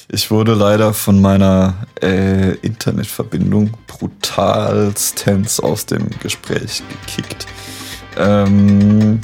[0.08, 7.46] Ich wurde leider von meiner äh, Internetverbindung brutalstens aus dem Gespräch gekickt.
[8.18, 9.20] Ähm,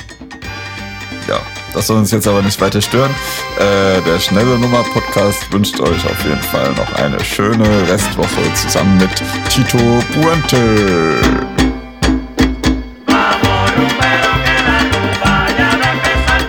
[1.28, 1.40] ja,
[1.74, 3.14] das soll uns jetzt aber nicht weiter stören.
[3.58, 8.98] Äh, der Schnelle Nummer Podcast wünscht euch auf jeden Fall noch eine schöne Restwoche zusammen
[8.98, 9.10] mit
[9.50, 9.78] Tito
[10.14, 11.67] Puente.